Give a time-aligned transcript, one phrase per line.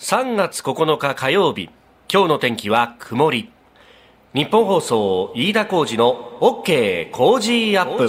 [0.00, 1.68] 3月9日火曜日
[2.10, 3.52] 今日の天気は曇り。
[4.32, 8.08] 日本放送飯田浩二の OK 工事アップ。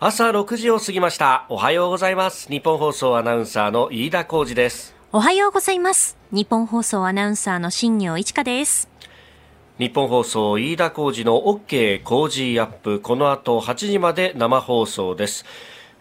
[0.00, 1.44] 朝6時を過ぎました。
[1.50, 2.48] おはようございます。
[2.48, 4.94] 日本放送アナウンサーの飯田浩二です。
[5.12, 6.16] おはようございます。
[6.32, 8.88] 日本放送アナウンサーの新業一華です。
[9.78, 13.00] 日本放送飯田浩二の OK 工事アップ。
[13.00, 15.44] この後8時まで生放送です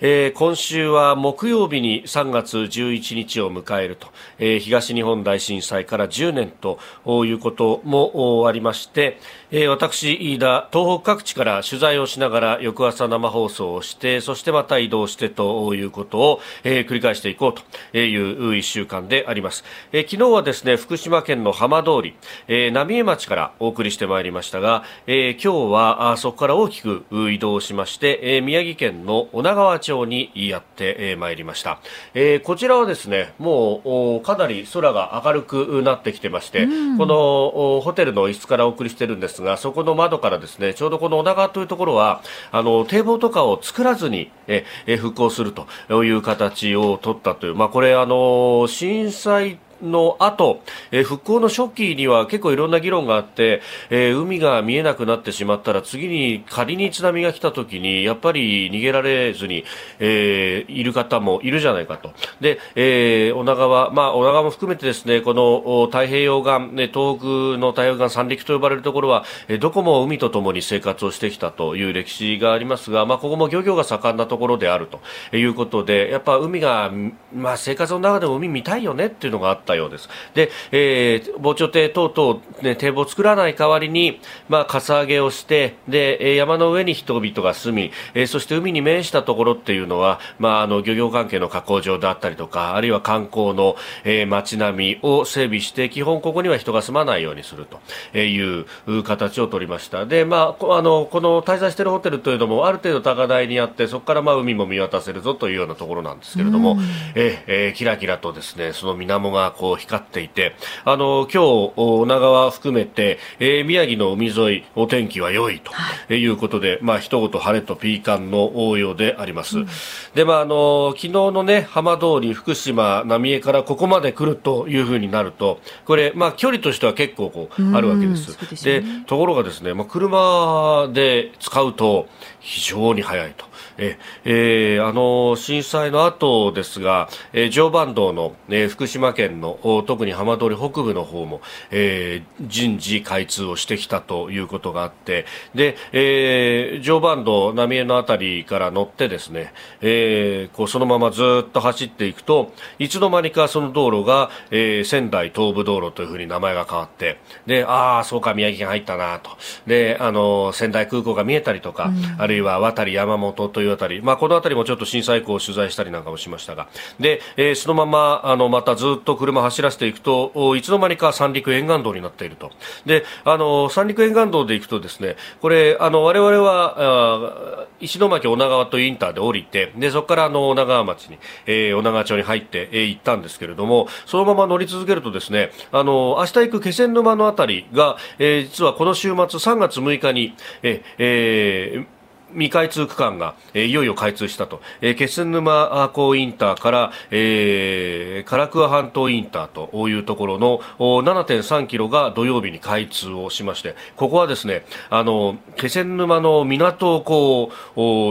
[0.01, 4.07] えー、今週は木曜日に3月11日を迎えると、
[4.37, 6.79] えー、東日本大震災から10年と
[7.25, 9.19] いうこともありまして、
[9.51, 17.53] えー、私、飯田、東北各地から取材をしながら翌朝生放送をして、そしてまた移動してということを、えー、繰り返していこう
[17.91, 19.65] という1週間であります。
[19.91, 22.15] えー、昨日はですね、福島県の浜通り、
[22.47, 31.79] えー、浪江町からお送りしてまいりましたが、えー、今日はあそこから大きく移動しまして、えー、宮城県の女川町町にやってまいりました、
[32.13, 44.65] えー、こちらはですねもうかなり空が明るくなってきてまして、うん、このホテルの一室からお送りしてるんですがそこの窓からですねちょうどこの小田川というところはあの堤防とかを作らずにえ
[44.97, 59.63] 復興するという形を取ったという、まあ、これあの震災の後、えー、復興の初期には結構いろんな議論があって、えー、海が見えなくなってしまったら次に仮に津波が来た時にやっぱり逃げられずに、
[59.99, 62.13] えー、いる方もいるじゃないかと。
[62.41, 67.25] で、えー、女川、まあ、女川も含めてですね、この太平洋岸、ね、東北
[67.59, 74.99] の太平洋岸三陸と呼ばれるところは、えー、どこも海とともに生活をしてきたという歴史がありますが、まあ、ここも漁業が盛んなところであると
[75.35, 76.91] いうことで、やっぱ海が、
[77.33, 80.09] まあ、生活の中でも海見たいよねっていうのがあったようです。
[80.33, 98.65] で、えー、防潮堤等々、ね、堤防を作らない代わりに、まあ、かさ上げをして、で、山の上に人々が住み、えー、そして海に面したところっていうのは、まあ、あの、漁業関係の加工場だったりとか、あるいは観光の、えー、街並みを整備して、基本ここには人が住まないようにするという
[99.03, 100.05] 形を取りました。
[100.05, 106.77] で、まあ、あの、この滞在しているホテルというのも、ある程度高台にあって、そこからまあ、海も見渡せるぞというようなところなんですけれども、
[107.15, 110.55] えー、キラキラとですね、その水面がこう光っていて、
[110.85, 115.61] あの、今日、女川含めて、えー、宮城の海沿い、お天気は良い
[116.07, 119.59] ということで、はい、まあ、一言晴れとピーカンの応用であります。
[119.59, 119.67] うん、
[120.15, 128.63] で、まあ、あの、昨日のね、浜通り、福島、浪江からここまで来るというふうになると、これ、まあ、距離としては結構こう、あるわけです。
[128.63, 132.07] で、ね、ところがですね、まあ、車で使うと
[132.39, 133.48] 非常に速いと。
[133.79, 139.57] ええー、あの震災の後ですが、えー、常磐道の、えー、福島県の
[139.87, 141.41] 特に浜通り北部の方も、
[141.71, 145.25] えー、順次開通をしてきたということがあって
[145.55, 159.31] で、えー、常磐道浪江の辺りから乗ってですね、えー、こうそのままずっと走っていくといつの間にかその道路が、えー、仙台東部道路というふうに名前が変わってでああそうか宮城県入ったなと。
[159.65, 166.67] であの仙台空港が見えたりとか、うん、あるいは渡山本というあたり、まあ、この辺りもちょっと震災以降取材したりなんかもしましたが。
[166.99, 172.51] で、えー、そのままあのまたずっと車走らせていくといつの間にか三陸沿岸道になっていると。
[172.85, 191.98] であの三陸沿岸道で行くとですねこれあの我々は石巻女川というインターで降りてでそこからあの女川町に、えー、女川町に入って、えー、行ったんですけれどもそのまま乗り続けるとですねあの明日行く気仙沼の辺りが、えー、実はこの週末3月6日に、えー、
[192.31, 207.51] 未開通区間が、えー、いよいよ開通したと、えー、気仙沼港インターから、えー、唐桑半島インターというところの7.3キロが土曜日に開通をしましてここはですねあの気仙沼の港をこ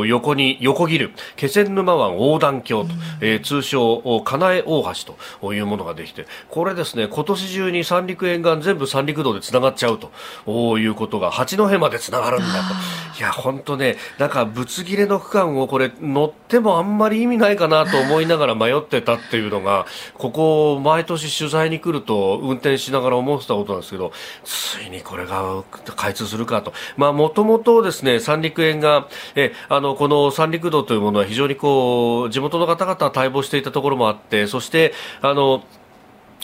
[0.03, 2.91] う横に横切る気仙沼湾横断橋と、
[3.21, 12.75] えー、通称かなえ大橋というものができてこれですね今年中に三陸沿岸全部三陸道でつながっちゃうということが八戸までつながるんだと。
[13.19, 24.13] いや本当ねなんかぶつ切れの区間をこれ乗ってもあんまり意味ないかなと思いながら迷ってたっていうのがここ毎年取材に来ると運転しながら思ってたことなんですけど
[24.45, 25.63] ついにこれが
[25.97, 26.73] 開通するかと。
[26.97, 28.89] まあもともとですね三陸沿岸
[29.35, 35.63] えあのこの三陸道というものは非常にこう地元の方々は待望していたところもあってそしてあの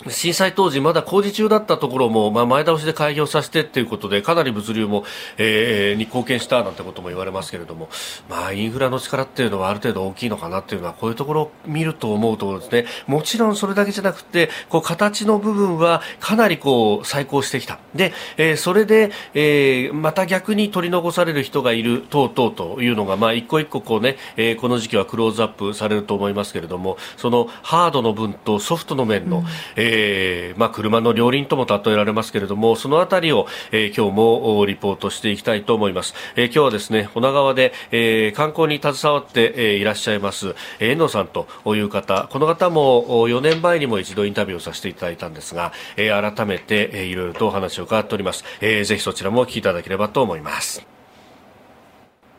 [0.09, 5.05] 震災当時まだ工事中だったところも、まあ、前倒しで開業させてということでかなり物流も、
[5.39, 7.89] えー、に貢献したなんてことも言われますけれども、
[8.29, 12.87] まあ、インフラの力っていうのはある程度大きいのかなっていうのはこういうところを見ると思うとですね。
[13.07, 17.79] もちろんそれだけじゃなくてこう形の部分はかなりこう再興してきた。
[17.95, 29.45] で、えー、それで、えー、また逆に取り残される人がいる等々というのが、まあ、一個一個こうね、えー、この時期はクローズアップされると思いますけれどもそのハードの分とソフトの面の、うん。
[29.84, 42.29] えー、えまあ、車の両輪とも例えられますけれどもそのあたりを、えー、今日もリポートしていきたいと思います、えー、今日はですね女川で、えー、観光に携わって、えー、いらっしゃいます、え、遠藤さんという方。
[42.31, 50.94] この方も4年前にも一度インタビューをさせていただいたんですが、えー、改めて、えー、いろいろとお話を伺っております、えー、ぜひそちらもお聞きいただければと思います。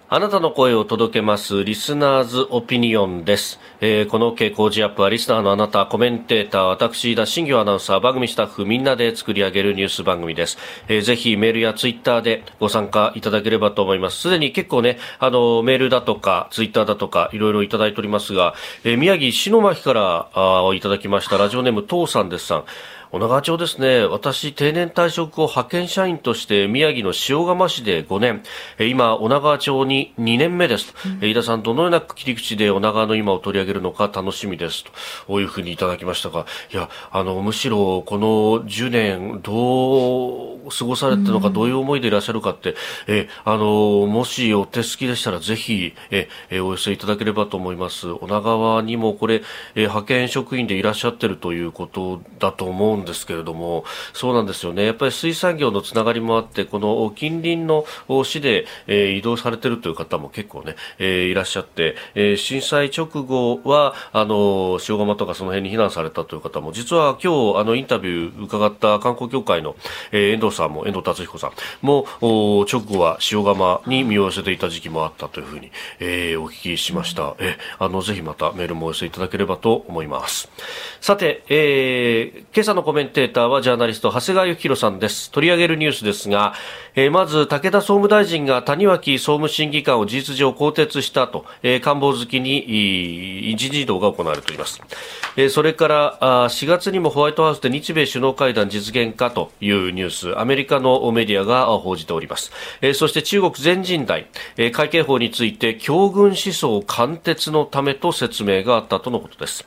[0.07, 3.59] あなたの声を届けますリスナーズオピニオンです。
[3.81, 10.59] えー、この OK 工事アップはリスナーのあなた、コメンテーター、私、田新業アナウンサー、番組スタッフみんなで作り上げるニュース番組です。
[10.87, 14.19] えー、ぜひメールやツイッターでご参加いただければと思います。
[14.19, 18.53] すでに結構ね、あの、メールだとか、ツイッターだとか、いろいろいただいておりますが、
[18.83, 22.65] えー、宮城篠巻からあいただきましたラジオネーム、父さんですさん。
[23.11, 28.43] 女川町ですね、私、定年退職後、派遣社員として宮城の塩釜市で5年、
[28.79, 34.91] 今、女川町に2年目ですと、うん、飯田さん、どのような切り口で女川の今を取り上げるのか楽しみですと、
[35.27, 42.75] こういうふうにいただきましたが、いや、あの、むしろこの10年、どう過ごされてるのか、どういう思いでいらっしゃるかって、
[43.07, 48.09] え、あの、もしお手すきでしたら、ぜひ、え、えお寄せいただければと思います。
[48.11, 49.43] 女川にもこれ、
[49.75, 54.85] え派遣職員でいらっしゃってるということだと思うんですけれども、そうなんですよね。
[54.85, 57.85] やっぱり水産業のつながりもあって、この近隣の
[58.23, 69.75] 市で、えー、移動されてるという方も結構ね、えー、いらっしゃって、えー、震災直後は、あの、塩釜とかその辺に避難されたという方も、実は今日、あの、インタビュー伺った観光協会の、
[70.11, 71.51] えー、遠藤さんも、遠藤達彦さん
[71.81, 77.35] も、直後は塩釜に身を寄せていた時期もあったというふうに、えー、お聞きしました。
[77.39, 80.49] えあの、ぜひまたメールもお寄せいただければと思います。
[81.01, 85.31] さて、えー、今朝のコメンテーターはジャーナリスト長谷川幸宏さんです。
[85.31, 86.53] 取り上げるニュースですが、
[86.93, 94.81] えー、まず武田総務大臣が谷脇総務審議官を事実上更迭したと、えー、官房好きに人事異動が行われております、
[95.35, 102.51] えー、それからあ4月にもホワイトハウスで日米首脳会談実現かというニュースアメリカのメディアが報じております、
[102.81, 104.27] えー、そして中国全人代、
[104.57, 109.65] えー、会計法について強軍思想貫徹のためと説明があったとのことです。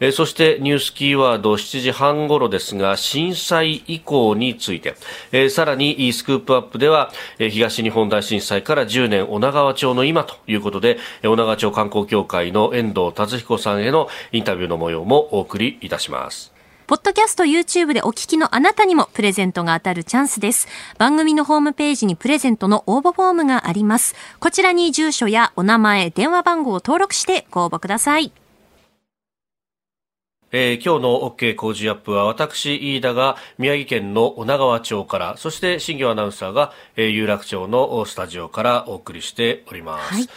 [0.00, 4.94] えー、そしてニュースキーワード7時半ごろですが震災以降について、
[5.32, 16.52] えー、さらにスクープアップでは、えー、東日本大震災から10年女川町の今ということで女川町観光協会の遠藤達彦さんへのインタビューの模様もお送りいたします
[16.92, 20.68] ポッドキャスト YouTube でお聞きのあなたにもプレゼントが当たるチャンスです。
[20.98, 24.14] 番組のホームページにプレゼントの応募フォームがあります。
[24.40, 28.30] こちらに住所やお名前、電話番号を登録してご応募ください。
[30.52, 40.14] えー、今日の OK 工事アップは私、飯田が宮城県の女川町から、そして新業アナウンサーが、えー、有楽町のスタジオからお送りしております。
[40.14, 40.28] はい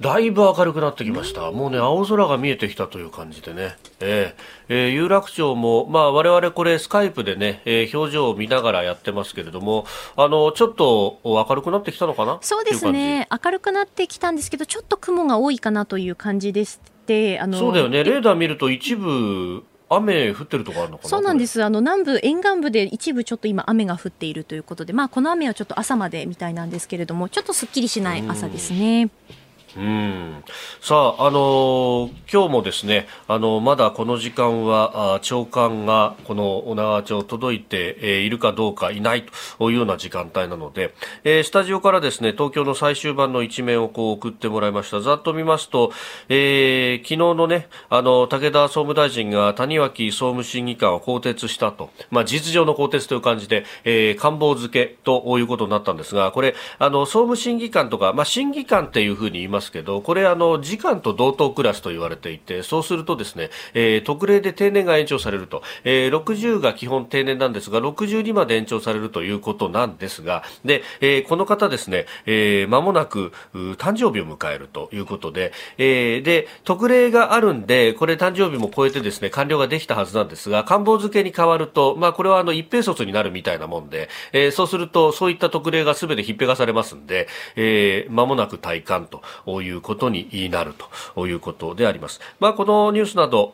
[0.00, 1.52] だいぶ明るくなってきました。
[1.52, 3.76] もうね、青空が見えてきたという感じでね。
[4.00, 9.86] えー、えー、有楽町も、まあ我々これスカイプでね、えー、表情を見ながらやってますけれども、
[10.16, 12.38] あの、ちょっと明るくなってきたのかな？
[12.40, 13.28] そうですね。
[13.30, 16.90] 明るくなってきたんですけど、ちょっと雲が多いかなという感じでして、
[17.40, 18.04] あの、そうだよね。
[18.04, 29.02] レーダー見ると一部、雨降ってるとこあるのかなそうなんですあの南部沿岸部で一部ちょっと今雨が降っているということでまあこの雨はちょっと朝までみたいなんですけれどもちょっとすっきりしない朝ですね。
[29.02, 29.10] うん
[29.74, 39.26] さあ、あのー、今日もですね、あのー、まだこの時間は、あ長官がこの女川町届いて、えー、いるかどうかいない
[39.58, 45.00] というような時間帯なので、えー、スタジオからですね、東京の最終版の一面をこう送ってもらいました。
[45.00, 45.90] ざっと見ますと、
[46.28, 89.22] えー、昨日のね、あの、武田総務大臣が谷脇総務審議官を更迭したと、まあ、事実上の更迭という感じで、えー、官房付けということになったんですが、これ、あの、総務審議官とか、まあ、審議官っていうふうに言いますますけど、これあの、時間と同等クラスと言われていて、そうするとですね、えー、特例で定年が延長されると、えー、60が基本定年なんですが、62まで延長されるということなんですが、で、えー、この方ですね、えー、間もなく、誕生日を迎えるということで、えー、で、特例があるんで、これ誕生日も超えてですね、完了ができたはずなんですが、官房付けに変わると、まあ、これはあの、一平卒になるみたいなもんで、えー、そうすると、そういった特例がすべてひっぺがされますんで、えー、間もなく退官と。
[89.62, 90.74] いうことになる
[91.14, 92.20] ということであります。
[92.40, 93.52] まあ、このニュースなど、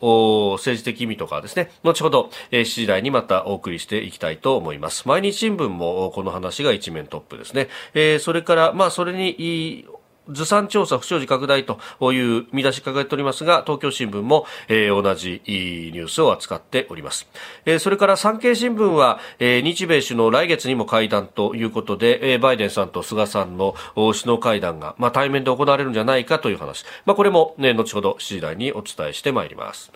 [0.57, 5.07] 政治的意味とかですね、後ほど、えー、7時台にまたお送りしていきたいと思います。
[5.07, 7.67] 毎日新聞もこの話が一面トップですね。
[7.93, 9.85] えー、それから、まあ、それに、
[10.31, 11.79] ずさん調査不祥事拡大と
[12.13, 17.27] いう見出し掲げておりますが、東京新聞も、えー、同じニュースを扱っております。
[17.65, 26.85] えー、それから産経新聞は、えー、日米首脳来月にも会談ということで、えー、バイデンさんと菅さんの首脳会談が、まあ、対面で行われるんじゃないかという話。
[27.05, 29.91] まあ、これも、ね、後ほど7時台にお伝えしてまいります。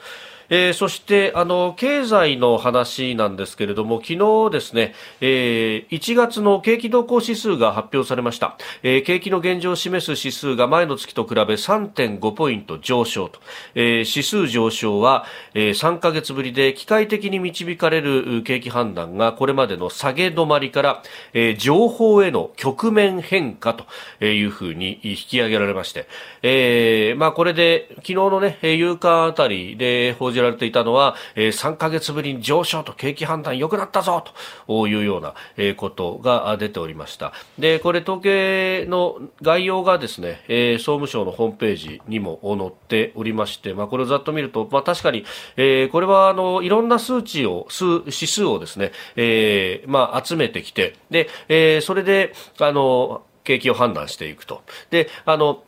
[0.50, 13.40] えー、そしてあの経済の話なんですけれども昨日ですね、えー、1月の景気動向指数が発表されました、えー、景気の現状を示す指数が前の月と比べ3.5ポイント上昇と、
[13.74, 23.74] えー、指数上昇は、えー、3ヶ月ぶりで機械的に導かれる景気判断がこれまでの下げ止まりから、えー、情報への局面変化
[24.20, 26.08] というふうに引き上げられまして、
[26.44, 34.24] えーまあ、これで昨日のね夕刊あたりで報じじられていたのは、えー、3ヶ月ぶりに上昇と景気判断良くなったぞ
[34.68, 37.34] というような、えー、ことが出ておりました。
[37.58, 45.26] で、これ統計の概要がですね、えー、総務省のホームページにも載っておりまして、まあ、これをざっと見ると、まあ、確かに、
[45.58, 54.64] えー、これはあのいろんな数値を、数指数をですね、えー、まあ、集めてきて、で、えー、それで、あの、景気を判断していくと。
[54.90, 55.64] で、あの、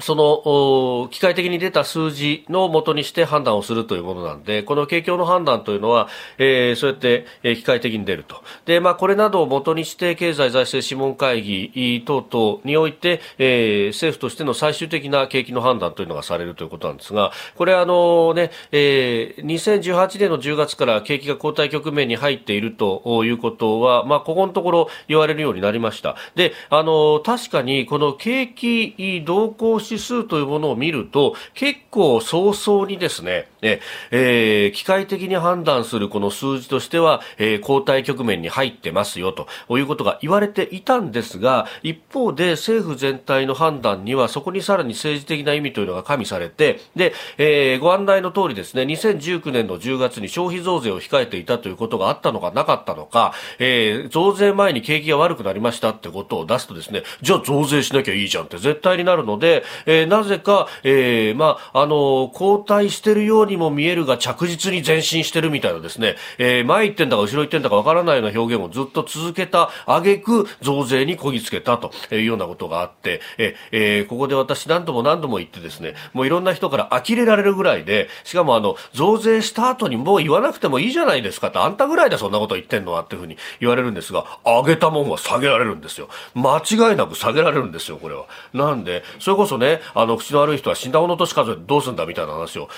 [0.00, 6.08] その機械的に出た数字のもとにして判断をするというものなんで、この景況の判断というのは、
[6.38, 8.42] えー、そうやって、えー、機械的に出ると。
[8.64, 26.16] で、まあ、これなどをもとにして経済財政諮問会議等々において、えー、政府としての最終的な景気の判断というのがされるということなんですが、これあのね、えー、2018年の10月から景気が後退局面に入っているということは、まあ、ここのところ言われるようになりました。
[26.34, 33.80] で、あの、確かにこの景気動向指指数というものを見ると、結構早々にですね、え
[34.10, 39.46] えー、機械的に判断するこの数字としては、えー、交代局面に入ってますよと
[39.78, 86.08] いうことが言われていたんですが、一方で政府全体の判断にはそこにさらに政治的な意味というのが加味されて、で、えー、ご案内の通りですね、2019年の10月に消費増税を控えていたということがあったのかなかったのか、えー、増税前に景気が悪くなりましたってことを出すとですね、じゃあ増税しなきゃいいじゃんって絶対になるので、えー、なぜか、えー、まあ、あの、交代してるようにも見えるが着実に前進してるみたいなですね、えー、前行ってんだか後ろ行ってんだかわからないような表現をずっと続けた挙句増税にこぎつけたというようなことがあって、ええー、ここで私何度も何度も言ってですね、もういろんな人から呆れられるぐらいで、しかもあの、増税した後にもう言わなくてもいいじゃないですかって、あんたぐらいでそんなこと言ってんのはっていうふうに言われるんですが、上げたもんは下げられるんですよ。
[86.34, 88.26] 間違いなく下げられるんですよ、これは。
[88.52, 92.68] なんで、それこそ、ねあの、口の悪い人は死んだ者とし数えてどうすんだみたいな話を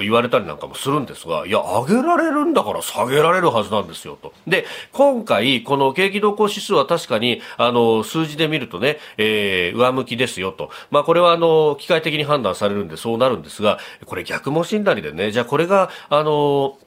[0.00, 4.32] 言われたりなんかもするんですが、いや、上げられるんだから下げられるはずなんですよと。
[4.46, 10.70] で、今回、この景気動向指数は確かに、あの、数字で見るとね、えー、上向きですよと。
[10.90, 16.78] まあ、これはあの、機械的に判断されるんでそうなるんですが、これ逆もしんだりでね、じゃあこれが、あの、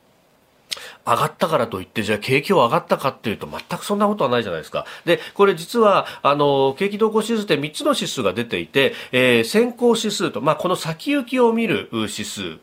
[1.07, 4.85] 上がったからといって、じゃあ景気を上がったかっていうと、全くそんなことはないじゃないですか。
[5.05, 12.57] で、これ実は、あの、景気動向指数って3つの指数が出ていて、えー、先行指数と、まあ、この先行きを見る指数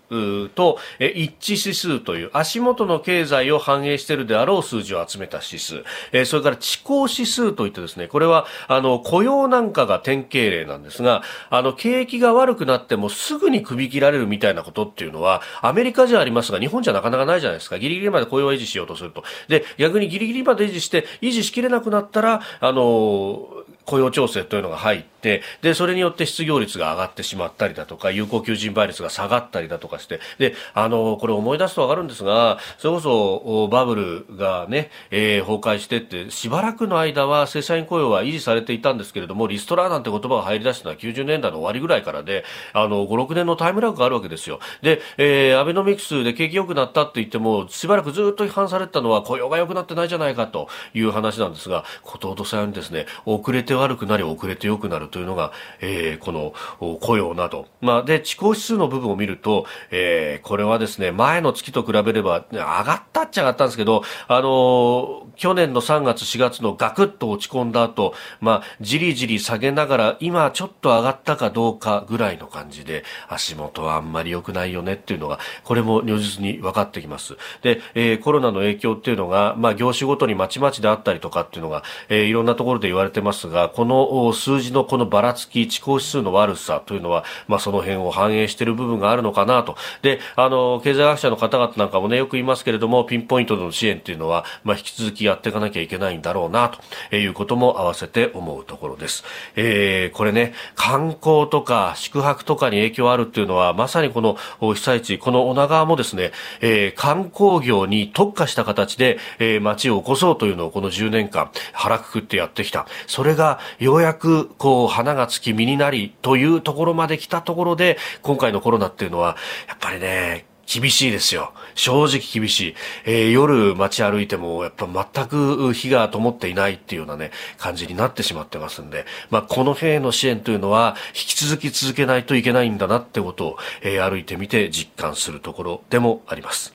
[0.48, 17.78] と、えー一致指数という足元の経済を反映しているであろう数字を集めた指数、えー、それから地高指数といってですね、これは、あの、雇用なんかが典型例なんですが、あの、景気が悪くなってもすぐに首切られるみたいなことっていうのは、アメリカじゃありますが、日本じゃなかなかないじゃないですか。
[17.78, 19.22] ギリギリまで雇用を維持しようとすると。
[19.48, 23.48] で、逆にギリギリまで維持して、維持しきれなくなったら、あの、
[23.84, 25.13] 雇用調整というのが入って、
[25.62, 33.94] で、それによって失業率が上がってしまったりだとか、有効求人倍率が下がったりだとかして、で、あの、これ思い出すとわかるんですが、それこそバブ
[34.28, 44.60] ルがね、えー、崩壊してって、しばらくの間は正社員雇用は維持されていたんですけれども、リストラなんて言葉が入り出したのは90年代の終わりぐらいからで、あの、5、6年のタイムラグがあるわけですよ。
[44.82, 56.54] で、えー、アベノミクスで景気良くなったって言っても、しばらくずっと批判されたのは雇用が良くなってないじゃないかという話なんですが、こととさようにですね、遅れてて悪くなり遅れて良くなるというのが、えー、この
[56.98, 77.36] 雇用など、まあ、で地高指数の部分を見ると、えー、これはですね前の月と比べれば上がったっちゃ上がったんですけど、あのー、去年の3月4月のガクッと落ち込んだ後、まあ、じりじり下げながら今ちょっと上がったかどうかぐらいの感じで足元はあんまり良くないよねっていうのがこれも如実に分かってきます。
[77.62, 89.76] で、えー、コロナの影響っていうのが、まあ、業種ごとにまちまちであったりとかっていうのが、えー、いろんなところで言われてますがこの数字のこのばらつき、地高指数の悪さというのは、まあ、その辺を反映している部分があるのかなと。
[90.02, 96.72] で、あの、経済学者の方々なんかもね、よく言いますけれども、ピンポイントの支援というのは、まあ、引き続きやっていかなきゃいけないんだろうな、
[97.10, 99.24] ということも合わせて思うところです。
[99.56, 112.86] えー、これね、観光とか宿泊とかに影響あるっていうのは、まさにこの被災地、この女川もですね、えー、観光業に特化した形で、えー、街を起こそうというのをこの10年間腹くくってやってきた。
[113.06, 119.36] それがようやくこう花がつき実になりというところまで来たところで、今回のコロナっていうのは、
[119.66, 121.52] やっぱりね、厳しいですよ。
[121.74, 122.74] 正直厳しい。
[123.04, 136.72] えー、夜街歩いても、やっぱ全く火が灯っていないっていうようなね、感じになってしまってますんで、まあ、この兵の支援というのは、引き続き続けないといけないんだなってことを、えー、歩いてみて実感するところでもあります。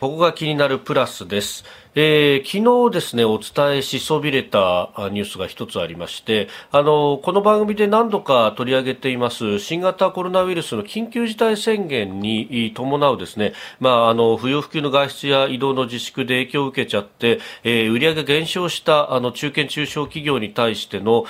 [0.00, 1.62] ここが気になるプラスです。
[1.96, 21.24] えー、昨日ですね、お伝えしそびれたニュースが一つありまして、あの、この番組で何度か取り上げています新型コロナウイルスの緊急事態宣言に伴うですね、まあ、あの、不要不急の外出や移動の自粛で影響を受けちゃって、えー、売上減少したあの中堅中小企業に対しての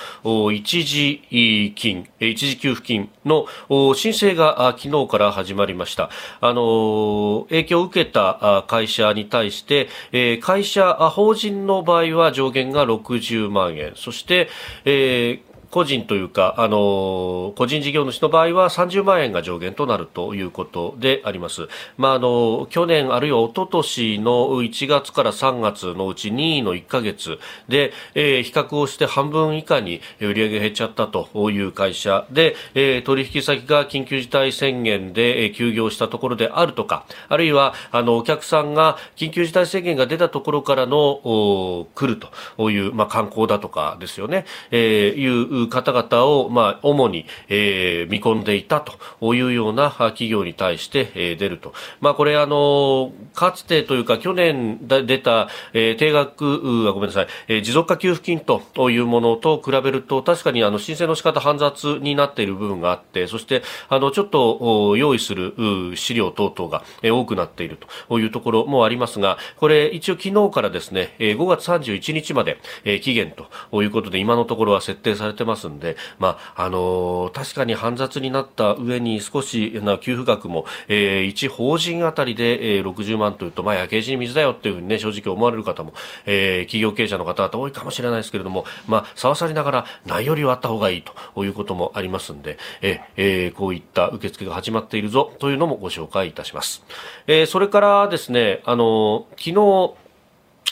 [0.53, 3.47] 一時金、一時給付金の
[3.95, 6.11] 申請が昨日から始まりました。
[6.39, 14.49] あの、影響を受けた会社に対して、えー会社、法人の場合は上限が60万円、そして、
[14.83, 21.67] えー個人というか、あの、個人事業主の場合は30万円が上限となるということであります。
[21.97, 42.19] まあ、あの、去年あるいは一昨年の1月から3月のうち2位の1ヶ月で、えー、比較をして半分以下に売上が減っちゃったという会社で、えー、取引先が緊急事態宣言で、休業したところであるとか、あるいは、あの、お客さんが緊急事態宣言が出たところからの、来る
[42.57, 51.73] という、まあ、観光だとかですよね、えー、いう方々を、まあ、主に、えー、見込んでいたというような企業に対して、えー、出ると。
[51.99, 65.53] まあ、これ、あの、かつてというか、去年出た、えー、定額、ごめんなさい、えー、持続化給付金というものと比べると、確かにあの、申請の仕方煩雑になっている部分があって、そして、あの、ちょっと用意する
[65.95, 67.77] 資料等々が多くなっている
[68.07, 72.59] というところもありますが、これ、一応昨日からですね、5月31日まで
[73.01, 85.93] 期限ということで、今のところは設定されてますますんで、まあ、あのー、確かに煩雑になった上に少しな給付額も、えー、1法人あたりで、えー、60万というと、まあ、焼け石に水だよっていうふうにね、正直思われる方も、
[86.25, 96.83] えー、企業経営者の方々多いかもしれないですけれども、まあ、さわさりながらないよりはあった方がいいということもありますんで、え、えー、こういった受付が始まっているぞというのもご紹介いたします。
[97.27, 100.00] えー、それからですね、あのー、昨日、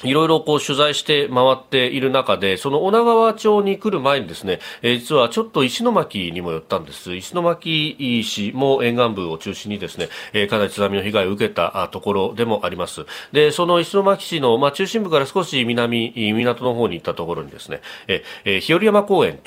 [0.03, 7.15] いろいろこう取材して回っている中で、その女川町に来る前にですね、えー、実はちょっと石巻にも寄ったんです。
[7.15, 13.05] 石巻市も沿岸部を中心にですね、えー、かなり津波の被害を受けたところでもあります。
[13.33, 19.37] で、その石巻市の、まあ、中心部から少し南、港の方に行ったところにですね、えー、日和山公園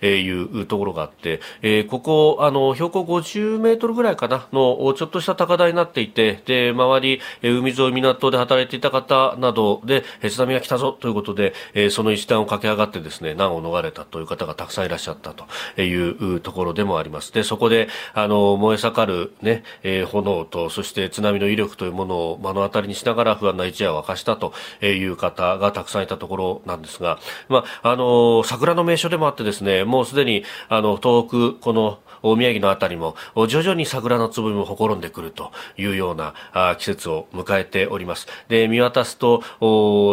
[0.00, 17.32] というところがあって、えー、ここ、あの、標高50メートルぐらいかな、の、ちょっとした高台になっていて、で、周り、海沿い港で働いていた方などで、で津波が来たぞということで、えー、その一段を駆け上がってですね難を逃れたという方がたくさんいらっしゃったというところでもあります。
[17.32, 24.52] でそこであの燃え盛る、ねえー、炎とそして津波の威力というものを目の当たりにしながら不安な一夜を明かしたと
[24.82, 31.98] いう方がたくさんいたところなんですが、まあ、あの桜の名所でもあってですねもうすでにあの東北この
[32.36, 33.16] 宮城のあたりも
[33.48, 36.34] 徐々に桜のつぼみもほころんでくるというような
[36.78, 38.26] 季節を迎えております。
[38.48, 39.42] で見渡すと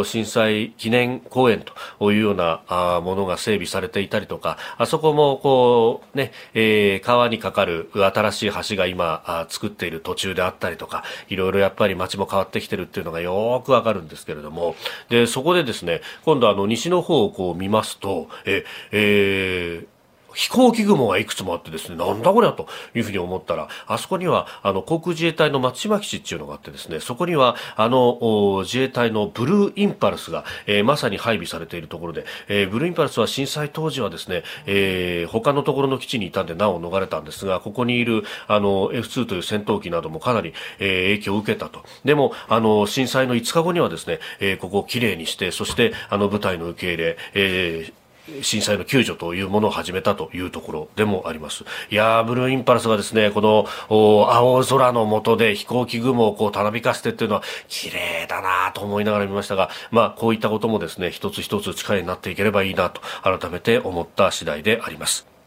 [0.06, 1.64] 震災記念公園
[2.00, 2.62] というような
[3.02, 14.76] ものが整備されていたりとかあそこもこうね、えー、川に架かる新しい橋が今作っている途中であったりとかいろいろやっぱり街も変わってきてるっていうのがよくわかるんですけれども
[15.10, 19.99] でそこでですね今度あの西の方をこう見ますとえ、えー
[20.34, 41.84] 飛行機雲がいくつもあってですね、なんだこりゃというふうに思ったら、あそこには、あの、航空自衛隊の松島基地っていうのがあってですね、そこには、あの、自衛隊のブルーインパルスが、えー、まさに配備されているところで、えー、ブルーインパルスは震災当時はですね、えー、他のところの基地にいたんで難を逃れたんですが、ここにいる、あの、F2 という戦闘機などもかなり、えー、影響を受けたと。
[42.06, 47.94] でも、あの、震災の5日後にはですね、えー、ここをきれいにして、そして、あの、部隊の受け入れ、えー、
[48.42, 51.66] 震災の救助というものを始めたというところでもあります。
[51.90, 65.39] いやブルーインパルスがですね、この青空の下で飛行機雲をこうたなびかせてっていうのは綺麗だなと思いながら見ましたが、まあこういったこともですね、一つ一つ力になっていければいいなと改めて思った次第であります。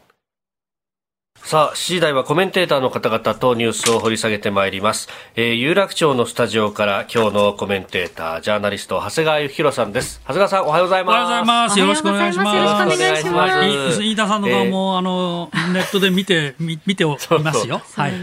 [1.45, 5.09] さあ、7時台はコメンテーターの方々とニュースを掘り下げてまいります。
[5.35, 10.21] えー、有楽町のスタジオから今日のコメンテーター、ジャーナリスト、長谷川幸宏さんです。
[10.21, 11.13] 長谷川さん、おはようございます。
[11.13, 11.79] おはようございます。
[11.79, 12.55] よろしくお願いします。
[12.55, 14.03] よろしくお願いします。
[14.03, 17.81] 飯田さんの顔も、えー、あの、ネットで見て、見見ておりますよ。
[17.93, 18.13] はい。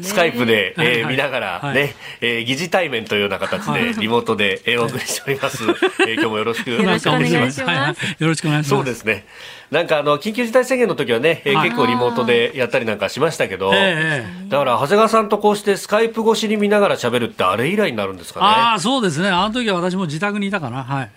[0.00, 5.64] スカイプで、えー、見ながら、ね、はい、えー、疑似対面というような形で、リモートで、えー、お送りしております。
[6.06, 7.34] えー、今日もよろしくお願いします。
[7.34, 8.22] よろしくお願いします。
[8.22, 8.68] よろしくお願いします。
[8.70, 9.26] そうですね。
[9.70, 18.46] なんかあの緊急事態宣言の時はね、えー、結構リモートでやったりなんかしましたけど、だから長谷川さんとこうしてスカイプ越しに見ながら喋るってあれ以来になるんですかね。
[18.46, 19.28] ああそうですね。
[19.28, 20.84] あの時は私も自宅にいたかな。
[20.84, 21.10] はい。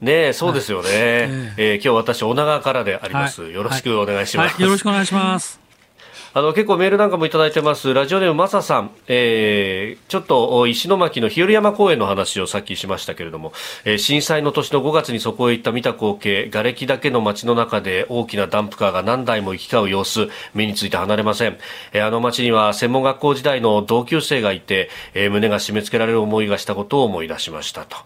[0.00, 0.88] ねそうですよね。
[0.88, 0.96] はい、
[1.56, 5.67] えー、今日私女川からであります、はい、よろしくお願いします、はい、よろしくお願いします。
[6.38, 7.92] あの結構メールなんかもいただいてます。
[7.92, 13.52] ラジオネームマサさん、えー、ちょっと石巻の日和山公園の話をさっきしましたけれども、
[13.84, 21.58] えー、震災の年の5月にそこへ行った見た光景、瓦礫だけの街の中で大きなダンプカーが何台も行き交う様子、目について離れません。
[21.92, 27.96] えー、あの街には専門学校時代の同級生がいて、えー、胸が締め付けられる思いがしたことを思い出しましたと、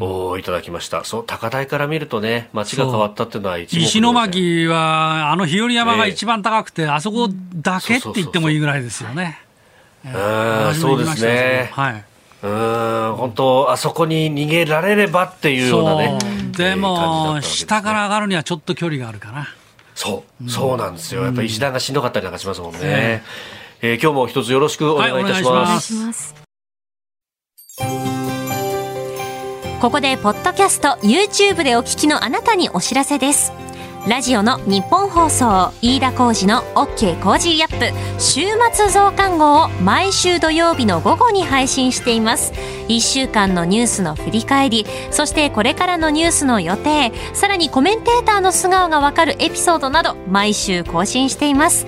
[0.00, 1.04] うん、おいただきました。
[1.04, 9.38] そう、高台から見るとね、街が変わったっていうのは一石巻は、あの日和山が一番高くて、えー、あそこだけって言ってもいいぐらいですよね。
[10.74, 11.70] そうですね。
[11.72, 12.04] はい。
[12.42, 16.18] うん本当、あそこに逃げられればっていうようなね。
[16.56, 19.48] でも、下から上がるにはちょっと距離があるかな。
[19.94, 21.24] そう、そうなんですよ。
[21.24, 22.78] やっぱり石段がしんどかったりなんかしますもんね。
[22.82, 26.34] えー、えー、今日も一つよろしくお願いいたします。
[27.78, 27.86] は
[29.78, 33.52] い、ここで、ポッドキャスト、YouTube でお聞きのあなたにお知らせです。
[34.06, 38.20] ラジオの日本放送飯田浩二の OK コージーアップ。
[38.20, 42.52] 週末増刊号を毎週土曜日の午後に配信しています。
[42.88, 51.86] 1週間のニュースの振り返りそしてこれからのニュースの予定さらにコメンテーターの素顔がわかるエピソードなど毎週更新しています。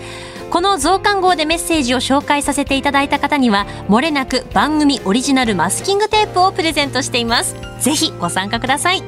[0.48, 7.56] この増刊号でメッセージを紹介させていただいた方にはもれなく番組オリジナルマスキングテープをプレゼントしています。
[7.80, 9.02] ぜひご参加ください。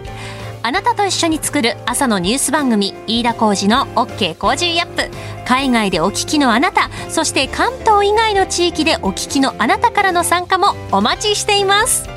[0.62, 5.10] あなたと一緒に作る朝のニュース番組飯田浩二の OK Cozy up。
[5.46, 12.08] 海外でお聞きのあなたそして関東以外の地域でお聞きのあなたからの参加もお待ちしています。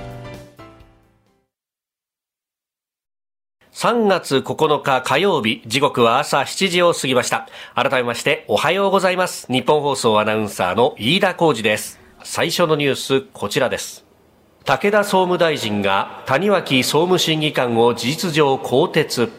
[3.74, 7.48] 3月9日火曜日時刻は朝7時を過ぎました。
[7.74, 9.48] 改めましておはようございます。
[9.52, 12.00] 日本放送アナウンサーの飯田浩二です。
[12.24, 14.11] 最初のニュースこちらです。
[14.64, 19.32] 武田総務大臣が谷脇総務審議官を事実上更迭。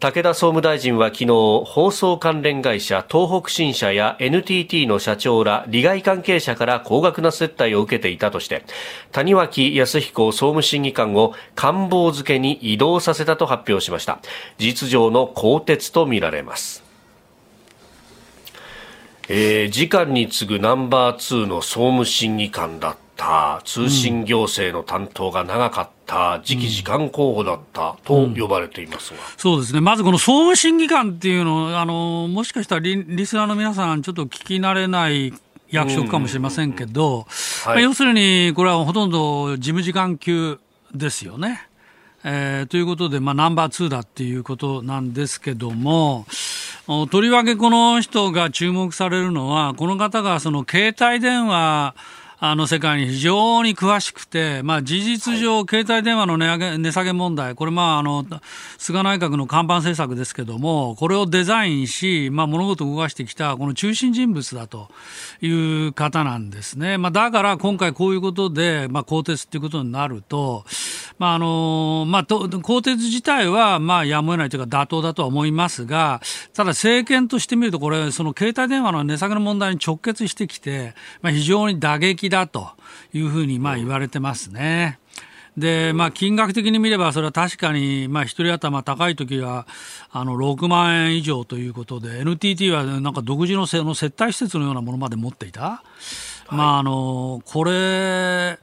[0.00, 1.26] 武田総務大臣は昨日
[1.64, 8.64] 放送関連会社東北新社や NTT の社長ら利害関係者から高額な接待を受けていたとして
[9.12, 14.18] 谷脇康彦総務審議官を官房付けに移動させたと発表しました。
[14.58, 16.82] 事実上の更迭とみられます。
[19.28, 23.05] えー、次官に次ぐナンバー2の総務審議官だった
[23.64, 27.96] 通信行政の担当が長かった、次期次官候補だった。
[28.04, 35.32] と呼ばれていますが、うん、そうですね、まずこの総務審議官っていうの、あのもしかしたらリリスナーの皆さん、ちょっと聞き慣れない
[35.70, 37.26] 役職かもしれませんけど、
[37.78, 40.58] 要するにこれはほとんど事務次官級
[40.94, 41.68] ですよね。
[42.28, 46.26] えー、ということで、まあ、ナンバー2だっていうことなんですけども、
[47.10, 51.94] とりわけこの人が注目されるのは、この方がその携帯電話
[52.38, 58.26] あの世界に非常に詳しくて、まあ、事実上、携帯電話の値上げ値下げ問題、これ、まあ、あの
[58.76, 64.88] 菅内閣の看板政策ですけども、これをデザインし、まあ、物事を動かしてきたこの中心人物だと
[65.40, 66.98] いう方なんですね。
[66.98, 70.64] まあ、だから今回こういうことで、まあ、更迭っていうことになると、
[71.18, 76.20] まああのまあ、更迭自体はまあやむを得ないというか妥当だとは思いますが、
[76.52, 82.70] ただ政権としてみると、これ、その携帯電話の値下げの問題に直結してきて、まあ、非常に打撃だと
[83.12, 84.98] いうふうにまあ言われてますね。
[85.56, 89.66] で、まあ、金額的に見れば、それは確かに、まあ、一人頭高い時は、
[90.10, 95.82] あの、6万円以上ということで、NTT はなんか独自のの接待施設のようなものまで持っていた。
[96.50, 98.58] まあ、あの、これ、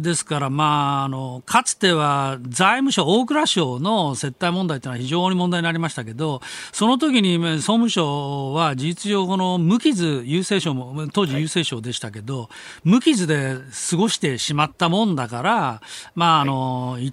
[0.00, 6.40] ですから、まあ、あの、かつては財務省、大蔵省の接待問題というのは非常に問題になりましたけど、
[6.72, 12.48] その時に総務省は事実上、この無傷郵政省も、当時郵政省でしたけど、はい、
[12.84, 13.56] 無傷で
[13.90, 15.82] 過ごしてしまったもんだから、
[16.14, 17.12] まあ、あの、はい。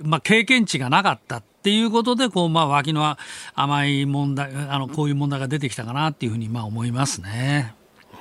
[0.00, 3.18] まあ、経験値がなかったっっていうことで、こう、まあ、脇の
[3.54, 7.74] 甘い問題、あの、こういう問題が出てきたかなっていうふうに、まあ、思いますね。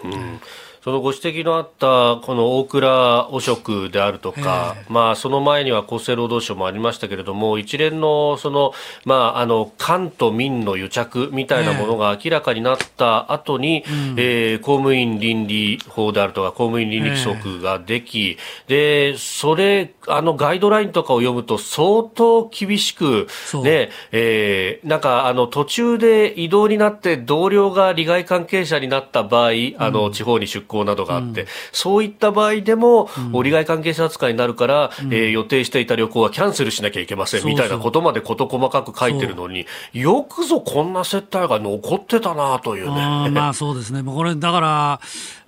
[0.04, 0.42] うん
[0.90, 8.74] そのご指摘のあったこの大蔵汚職であるとか、まあ、その前には厚生労働省もありましたけれども、一連のその、
[9.06, 13.84] まあ、あの官と民の癒着みたいなものが明らかになった後に、
[14.18, 23.28] えー、公務員倫理法であるとか、公務員倫理規則ができ、でそれ、あのガイドラインとかを読むと、相当厳しく、
[23.64, 43.02] ねえー、なんかあの途中で異動になって、同僚が利害関係者になった場合、あの地方に出向などがあって、うん、そういった場合でも、うん、利害関係者扱いになるから、うん、えー、予定していた旅行はキャンセルしなきゃいけませんみたいなことまで事細かく書いてるのに、よくぞこんな接待が残ってたなというね。
[43.02, 44.04] あ まあそうですね。
[44.04, 45.00] これ、だから、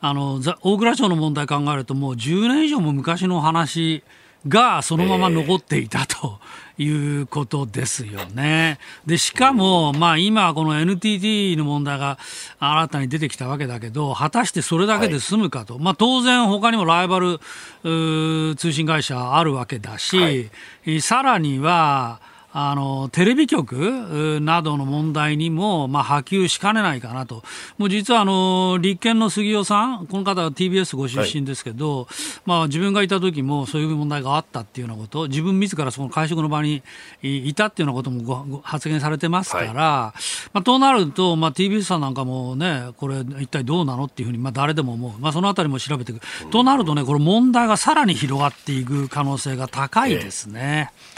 [0.02, 4.04] あの、大蔵省の問題考えると、もう10年以上も昔の話
[4.48, 6.40] がそのまま残っていたと。
[6.42, 8.80] えーいうことですよね。
[9.06, 12.18] で、しかも、まあ今この NTT の問題が
[12.60, 15.76] 新たに出てきたわけだけど、果たしてそれだけで済むかと。
[15.76, 17.40] はい、まあ当然他にもライバル
[17.84, 20.50] 通信会社あるわけだし、
[20.86, 22.20] はい、さらには、
[22.54, 27.44] あのテレビ局などの問題にも、まあ、波及しかねないかなと、
[27.78, 32.08] もう実はあの立憲の杉尾さん、この方は TBS ご出身ですけど、はい、
[32.46, 36.84] まあ、自分がいた時もそういう問題があったっていうようなこと、自分自らその会食の場に
[37.22, 40.14] いたっていうようなこともご発言されてますから、はい、ま
[40.56, 50.92] あ、となると、まあ、TBS さんなんかもね、これ、一体どうなのっていうふうに、まあ、誰でも思う、まあ、そのあたりも調べていく、うん、となるとね、これ、問題がさらに広がっていく可能性が高いですね。
[50.94, 51.11] えー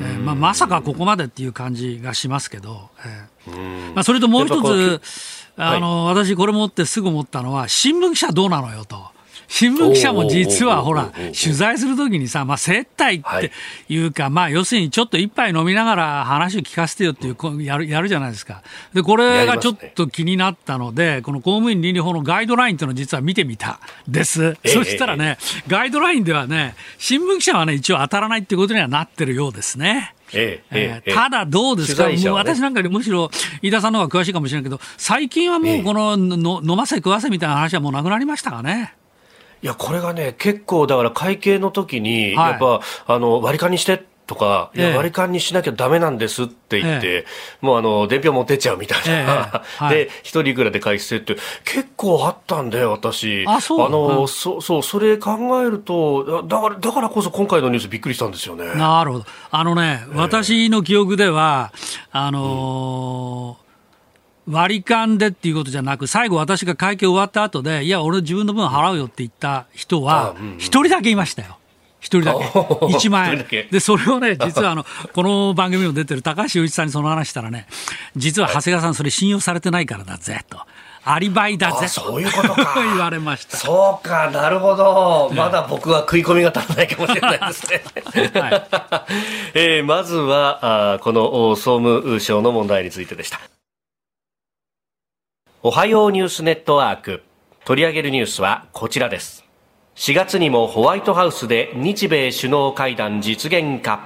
[0.00, 2.90] えーまあ、まさかここまでっていう感じがしますけど、
[3.46, 3.94] えー。
[3.94, 5.00] まあ、それともう一つ、
[5.56, 9.13] あの、はい、私これ持ってすぐ思ったのは、新聞記者どうなのよと。
[9.48, 13.52] 新聞記者も実はほら、取材するときにさ、まあ、接待って
[13.88, 18.62] いうか、まあ、要するにちょっと一杯飲みながら話を聞かせてよっていう、やる、やるじゃないですか。
[18.92, 24.56] で、これがちょっと気になったので、この公務員倫理法のガイドラインっていうのを実は見てみたです。
[24.66, 30.14] そしたらね、ガイドラインではね、新聞記者はね、一応当たらないっていうことにはなってるようですね。
[30.32, 33.30] えええただどうですか、ね、もう私なんかよりむしろ
[33.62, 38.94] 飯田さんの方が詳しいかもしれないけど、最近はもうこのの、飲ませ食わせみたいな話はもうなくなりましたかね？
[39.64, 47.26] いや、これがね、結構、だから会計の時に、やっぱ、あの、割り勘にしてとか、いや割り勘にしなきゃだめなんですって言って、ええ、
[47.60, 53.44] もうあの伝票持ってっちゃうみたいな、えはい、で一人いくらで返してって結構あったんで私。
[53.46, 53.86] あそう。
[53.86, 58.74] あの、うん、そそうそれ考えるとだからだからこそ今回のニュースびっくりしたんですよね。
[58.74, 59.26] なるほど。
[59.50, 61.72] あのね、私の記憶では
[62.10, 63.63] あのーうん
[64.48, 71.58] 割り勘でっていうことじゃなく、最後私が会計終わった後で、いや、俺自分の分払うよって言った人は、一人だけいましたよ。
[72.00, 72.44] 一人だけ。
[72.44, 73.46] 1万円。
[73.70, 77.66] で、それをね、実はあの、この番組にも出てる高橋洋一さんにその話したらね、
[78.14, 80.58] 実は長谷川さんそれ信用されてないからだぜ、と。
[81.06, 82.74] アリバイだぜそういうことか。
[82.82, 83.56] 言われました。
[83.56, 85.30] そうかなるほど。
[85.34, 87.82] まだ僕は食い込みが足らないかもしれないですね、
[88.40, 88.66] はい。
[89.54, 93.38] えー、まずはあこの総務省の問題についてでした
[95.66, 97.22] おはようニュースネットワーク。
[97.64, 99.46] 取り上げるニュースはこちらです。
[99.94, 104.02] 4月にもホワイトハウスで日米首脳会談実現か。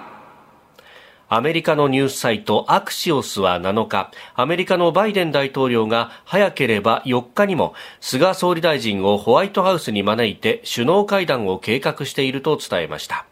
[1.29, 13.27] アメリカのニュースサイトアクシオスは7日、アメリカのバイデン大統領が早ければ4日にも菅総理大臣をホワイトハウスに招いて首脳会談を計画していると伝えました。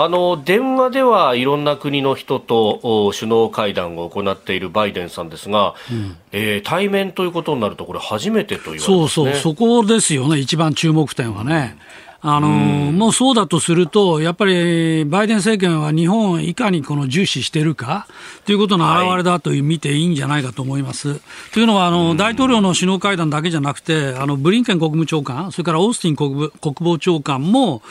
[0.00, 11.76] あの電話ではいろんな国の人と首脳会談を行っているバイデンさんですが、うん、えー、対面ということになると、これ、初めてと言われます、ね、そうそう、そこですよね、一番注目点はね。
[12.20, 12.50] あの、う
[12.90, 18.08] ん、もうそうだとすると、やっぱりバイデン政権は日本をいかにこの重視しているか
[18.44, 21.10] ということの表れだと見ていいんじゃないかと思います。
[21.10, 21.20] はい、
[21.54, 27.82] というのはあの、大統領の首脳会談だけじゃなくて、あのブリンケン国務長官、それからオースティン国国防長官も、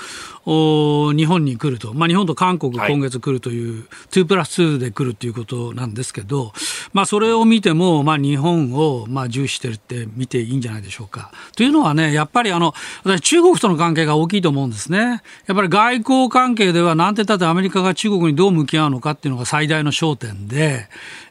[0.47, 6.53] 日本に来ると、まあ、日本と韓国、今月来るという、はい、2プラス2で来るということなんですけど、
[6.93, 11.31] まあ、それを見ても、まあ、日本をまあ重視してるって見ていいんじゃないでしょうか。
[11.55, 15.21] というのはね、やっぱりあの私、中国との関係が大きいと思うんですね。
[15.47, 20.87] やっぱり外交関係では、なんて言ったってアメリカが中国にどう向き合うのかっていうのが最大の焦点で、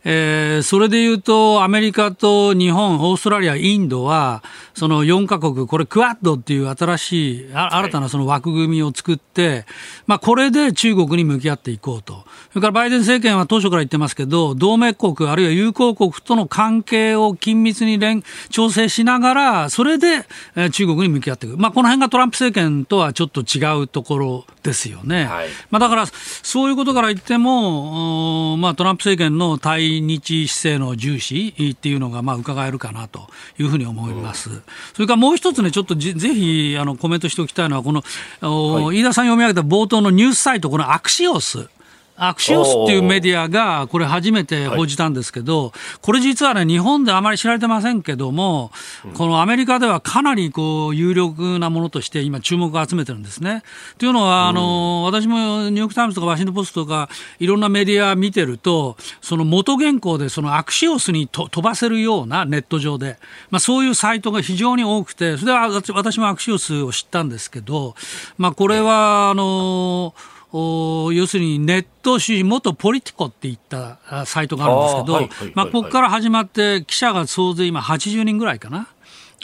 [0.09, 9.67] えー、それで言うと、アメリカと日本、オーストラリア、インドは、その4カ国、これクワッドっていう新しい、新たなその枠組みを作って、
[10.07, 12.25] まあこれで中国に向き合っていこうと。
[12.51, 20.25] それからバイデン政権は当初から言ってますけど、同盟国あるいは友好国との関係を緊密に連調整しながら、それで
[20.71, 21.57] 中国に向き合っていく。
[21.57, 25.25] まあこの辺がトランプ政権とはちょっと違うところですよね。
[25.25, 34.51] はい、まあ、だから、そういうことから言っても、まあ、トランプ政権の対日姿勢の重視っていうのが、まあ、伺えるかなというふうに思います。
[34.51, 34.63] うん、
[34.95, 38.03] それからもう一つね、ちょっとぜひ、あの、コメントしておきたいのは、この、
[38.41, 41.69] はい、飯田さん読み上げた冒頭のニュースサイト、このアクシオス。
[42.17, 48.71] アクシオスっていうメディアがこれ初めて報じたんですけど、これ実はね、日本であまり知られてませんけども、
[49.15, 53.63] このアメリカではかなりこう有力なものとして今注目を集めてるんですね。
[53.99, 63.19] というのは、あの、私もニューヨークタイムズとかワシントンポストとかいろんなメディア見てると、その元原稿でその Axios に飛ばせるようなネット上で、
[63.51, 67.95] まあそういうサイトが非常に多くて、それは私も Axios を知ったんですけど、
[68.39, 70.15] まあこれは、あの、
[70.53, 78.89] 要するにネット紙元 Politico っていったサイトがあるんですけど、まあ、ここから始まって記者が総勢今80人ぐらいかな。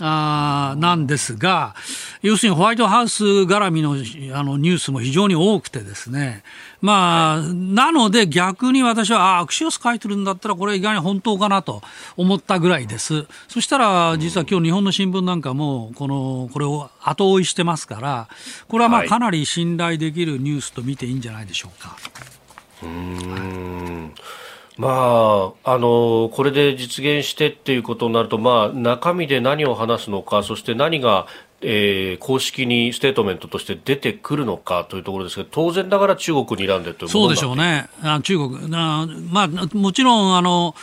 [0.01, 1.75] あなんですが、
[2.23, 6.43] 要するにホワイトハウス絡みのあのニュースも非常に多くてですね、
[6.81, 11.83] まあ、はい、なので逆に私は、あアクシオス書いてるんだったら、これ意外に本当かなと
[12.17, 13.27] 思ったぐらいです。
[13.49, 18.29] そしたら、実は今日日本の新聞なんかも、この、これを後追いしてますから、
[18.69, 21.97] これはまあかなり信頼できるニュースと見ていいんじゃないでしょうか。
[22.83, 24.13] うん、
[24.79, 31.27] まあ、あのこれで実現してっていうことになると、まあ、中身で何を話すのか、そして何が、
[31.61, 38.59] えー、公式にステートメントとして出てくるのかというところですが、当然ながら中国にらんでというそうでしょうね、あ中国。
[38.73, 40.75] あ、まあ、もちろんあの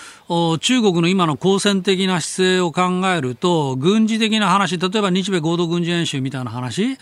[0.60, 6.98] 中国の今の好戦的な姿勢を考えると、軍事的な話、例えば日米合同軍事演習みたいな話、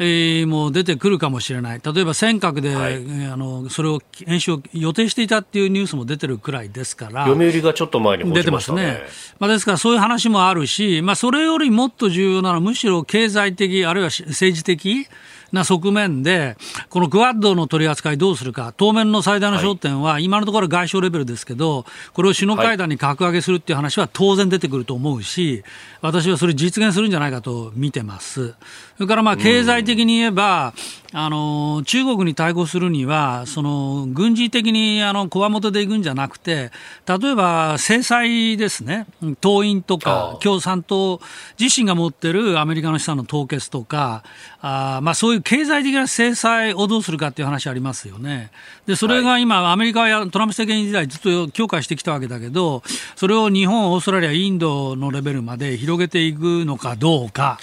[0.00, 9.02] えー、もう出てくるかもしれない、例えば尖閣で、はい、あのそれを演習を予定していたっていうニュースも出てるくらいですから、読売がちょっと前に、ね、出てますね、
[9.38, 15.08] まあ、ですからそういう話もあるし、まあ、それよりもっと重要なのは、むしろ経済的、あるいは政治的、
[15.52, 16.56] な側面で、
[16.90, 25.62] このクアッドの取り扱いどうするか、当面の最大の焦点は、今のところ外相レベルですけど、これを首脳会談に格上げするっていう話は当然出てくると思うし、
[26.00, 28.54] 私はそれ実現するんじゃないかと見てます。
[28.96, 30.74] それからまあ経済的に言えば、
[31.12, 36.70] あの中国に対抗するには、その軍事的にあのこわもてでいくんじゃなくて、
[37.06, 39.06] 例えば制裁ですね、
[39.40, 41.20] 党員とか共産党
[41.58, 44.22] 自身が持ってるアメリカの資産の凍結とか、
[44.60, 48.50] あまあ、そういう経済的な制裁をどうするかっていう話ありますよね。
[48.86, 52.82] で、それが今、アメリカはトランプ政権時代ずっと強化してきたわけだけど、
[53.16, 57.58] それを日本、オーストラリア、インドのレベルまで広げていくのかどうか。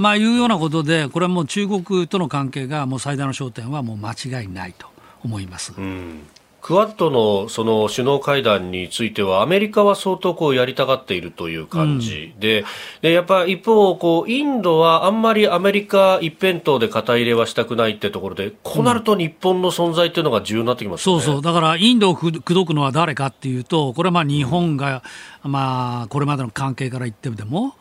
[0.00, 4.86] まあ、いうようなことで、これはもう中国との関係がもう最大の焦点はもう間違いないと
[5.22, 5.74] 思います。
[5.76, 6.22] うん。
[6.62, 12.66] クアッドのその首脳会談については、アメリカは相当こうやりたがっているという感じで、うん、
[13.02, 21.14] でやっぱ一方こう、インドはあんまりアメリカ一辺倒で肩入れはしたくないってところで、こうなると日本の存在というのが重要になってきます、ね。
[21.14, 25.02] うん、そうそう、だからインドを口説くのは誰かっていうと、これはまあ日本が、
[25.42, 27.74] まあ、これまでの関係から言っても、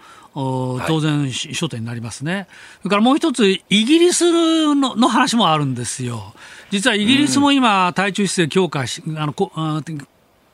[0.87, 2.47] 当然、焦点になりますね。
[2.81, 6.33] それからもう一つ、イギリスのの話もあるんですよ。
[6.71, 9.33] 実はイギリスも今、対中姿勢強化し、あの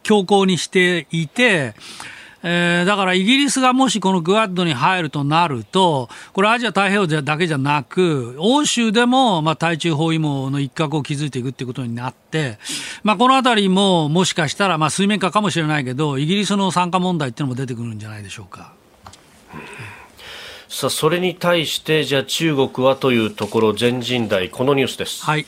[0.03, 1.75] 強硬にしていて、
[2.47, 12.59] えー、だからイギリスがもしこのグアッドに入るとなると、これアジア太平洋だけじゃなく、欧州でもまあ対中包囲網の一角を築いていくっていうことになって、
[13.03, 18.73] まあ、このあたりももしかしたらまあ水面下かもしれないけど、イギリスの参加問題っていうのも出てくるんじゃないでしょうか。
[20.75, 25.23] さあそれに対してじゃあ中国はというところ全人代このニュースです。
[25.23, 25.45] はい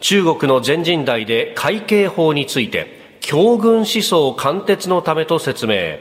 [0.00, 5.96] 中国の全人代で会計法について強軍思想貫徹のためと説明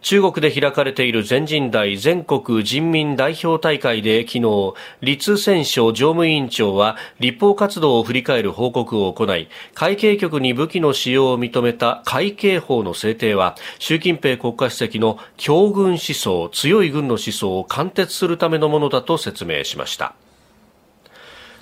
[0.00, 20.14] 中国で開かれている全人代全国人民代表大会で昨日、立戦書常務委員長は立法活動を振り返る報告を行い、会計局に武器の使用を認めた会計法の制定は、習近平国家主席の強軍思想、強い軍の思想を貫徹するためのものだと説明しました。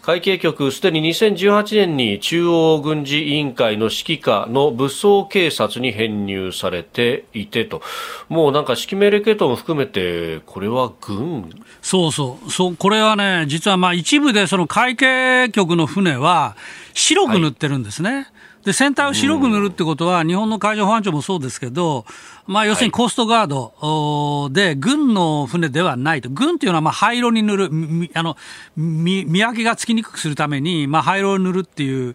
[0.06, 7.82] 会計局すでに2018年に中央軍事委員会の指揮下の武装警察に編入されていてと。
[8.28, 11.50] もうなんか指揮命令系統も含めてこれは軍。
[11.82, 12.50] そうそう。
[12.52, 16.56] そうこれはね実はまあ一部でその会計局の船は
[16.94, 18.26] 白く塗ってるんですね、はい
[18.66, 22.04] で船体を白く塗るってことは、日本の海上保安庁もそうですけど、
[22.46, 26.28] まあ、要するにコーストガードで、軍の船ではないと。
[26.30, 27.70] 軍というのは、まあ、灰色に塗る、
[28.14, 28.36] あの、
[28.76, 32.14] 見分けがつきにくくするために、まあ、灰色を塗るっていう、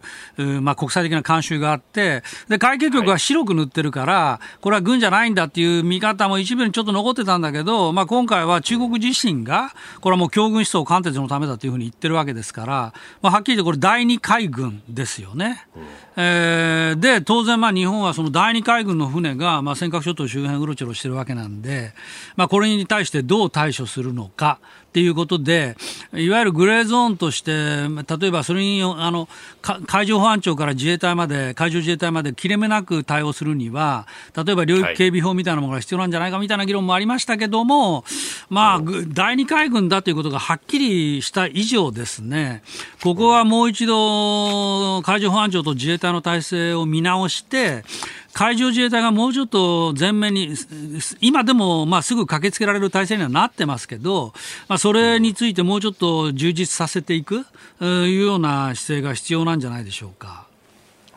[0.62, 15.68] まあ、国際的な慣習があって、で、海警局は白く塗ってるから、これは軍じゃないんだっていう見方も一部にちょっと残ってたんだけど、まあ、今回は中国自身が、これはもう強軍思想貫徹のためだというふうに言ってるわけですから、まあ、はっきり言ってこれ第二海軍ですよね。
[15.76, 15.84] うん、
[16.16, 21.94] えー、で、当然まあ日本はその第二海軍の船が、まあ、尖閣諸島周辺うろちょろしてるわけなんで、
[22.36, 24.60] まあ、これに対してどう対処するのか。
[24.92, 25.78] っていうことで、
[26.14, 27.54] いわゆるグレーゾーンとして、
[28.20, 29.30] 例えばそれにあの
[29.88, 34.06] 海上保安庁から自衛隊まで、海上自衛隊まで切れ目なく対応するには、
[34.36, 38.04] 例えば領域警備法みたいなものが必要なんじゃないかみたいな議論もありましたけども、
[38.50, 42.62] まあ、第二海軍だということがはっきりした以上ですね、
[43.02, 47.86] ここはもう一度、海上保安庁と自衛隊の体制を見直して、
[48.34, 50.56] 海上自衛隊がもうちょっと前面に、
[51.20, 54.34] 今でもまあすぐ駆けつけられる体制にはなってますけど、
[54.68, 57.46] まあ、それについてもうちょっと充実させていく
[57.82, 60.46] いうような姿勢が必要なんじゃないでしょうか。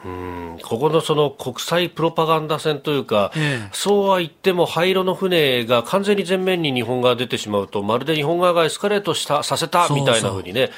[0.04, 0.58] うん。
[0.62, 10.70] ここのその国際プロパガンダ戦というか、ええ、そうは言っても灰色の船が完全に前面に日本側が出てしまうと、まるで日本側がエスカレートしたさせたみたいなふうにね、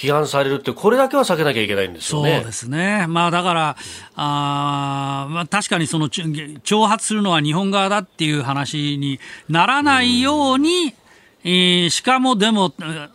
[0.00, 2.36] 批判されるって、これだけは避けなきゃいけないんですよね。
[2.36, 3.04] そうですね。
[3.06, 3.76] まあだから、
[4.14, 9.20] あまあ確かにその挑発するのは日本側だっていう話に
[9.50, 10.94] ならないように、
[11.44, 12.72] えー、しかもでも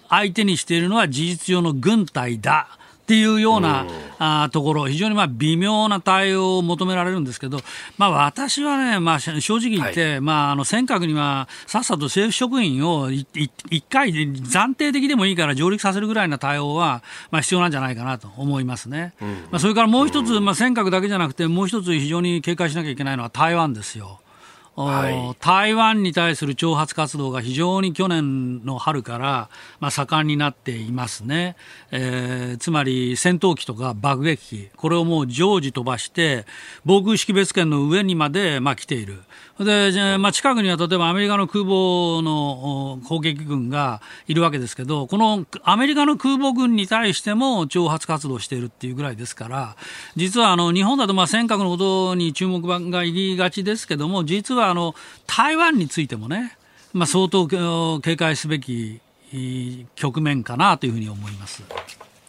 [0.10, 2.68] 相手にしているのは事実上の軍隊だ。
[3.06, 3.86] っていうような、
[4.18, 7.60] あところ、非常にまあ微妙な対応を求められるんですけど、
[8.00, 13.30] まあ、私はね、まあ、正直言って、はい、まあ、あの尖閣にはさっさと政府職員を一
[13.88, 19.14] 回、暫定的でもいいから上陸させるぐらいな対応は、まあ、必要なんじゃないかなと思いますね。
[19.22, 24.20] うん、まあ、それからもう一つ、まあ、尖閣だけじゃなくて、もう一つ非常に警戒しなきゃいけないのは台湾ですよ。
[24.76, 29.50] はい、台湾に対する挑発活動が非常に去年の春から、
[29.80, 31.56] まあ、盛んになっていますね、
[31.92, 36.46] えー、つまり戦闘機とか爆撃機、これをもう常時飛ばして、
[36.84, 39.24] 防空識別圏の上にまで、まあ、来ている。
[39.60, 49.78] で、まあ、近くには例えばアメリカの空母の攻撃軍がいるわけですけど、このアメリカの空母軍に対しても挑発活動しているっていうぐらいですから、
[50.18, 54.94] 実はあの日本だとまあ尖閣のことに注目が入りがちですけども、実はあの
[55.26, 56.58] 台湾についてもね、
[56.92, 57.48] まあ、相当
[58.02, 59.00] 警戒すべき
[59.96, 61.64] 局面かなというふうに思います。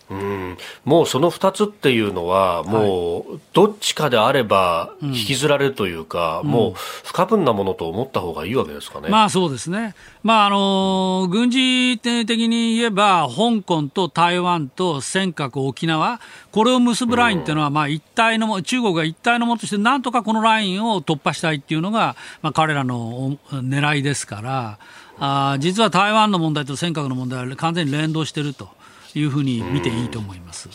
[0.08, 6.72] うんもうその2つっていうのは、もうどっちかであれば引きずられるというか、うん、もう
[7.04, 9.08] 不可分なものと思った方がいいわけですかね。
[9.08, 9.96] まあそうですね。
[10.22, 16.20] まああの軍事的に言えば、香港と台湾と尖閣、沖縄、
[16.52, 24.78] これを結ぶラインっていうのは、まあ一体の、中国が一体のものとして、なんとかこのラインを突破したいっていうのが、まあ、彼らの狙いですから、
[25.18, 28.68] あ実は台湾の問題と尖閣の問題は完全に連動していると。
[29.18, 30.68] いうふうに見ていいと思います。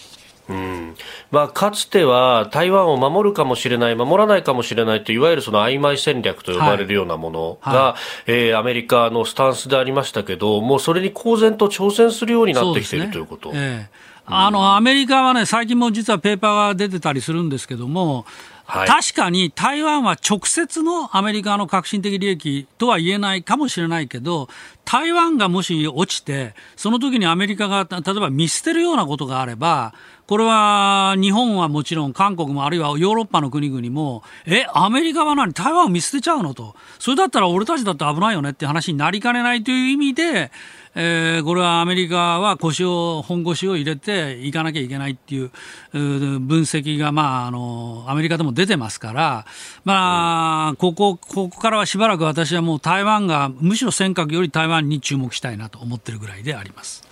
[0.50, 0.96] うん。
[1.32, 7.84] まあ、かつては台湾を守るかもしれない、守らないかもしれないといわゆるその曖昧戦略と呼ばれるようなものが、はい。
[7.84, 13.52] はい、えー、アメリカのスタンスでありましたけど、もうそれに公然と挑戦するようになってきている、ね、ということ。
[13.54, 18.26] えーあの、アメリカはね、最近も実はペーパーが出てたりするんですけども、
[18.72, 24.48] はい、確かに台湾は直接のアメリカの革新的利益とは言えないかもしれないけど、
[24.86, 29.94] 台湾がもし落ちて、その時にアメリカが例えば見捨てるようなことがあれば、
[30.26, 35.52] これは日本はもちろん韓国もあるいはヨーロッパの国々も、え、アメリカは何？
[35.52, 36.74] 台湾を見捨てちゃうのと。
[36.98, 40.50] それだったら俺たちだって危ないよねって話になりかねないという意味で、
[40.94, 45.52] えー、これはアメリカは腰を、本腰を入れていかなきゃいけないっていう
[45.94, 49.46] 分析が、まあ、あの、アメリカでも出てますから、
[49.86, 57.08] まあ、ここ、ここからはしばらく私はもう台湾が、むしろ尖閣より台湾に注目したいなと思ってるぐらいであります。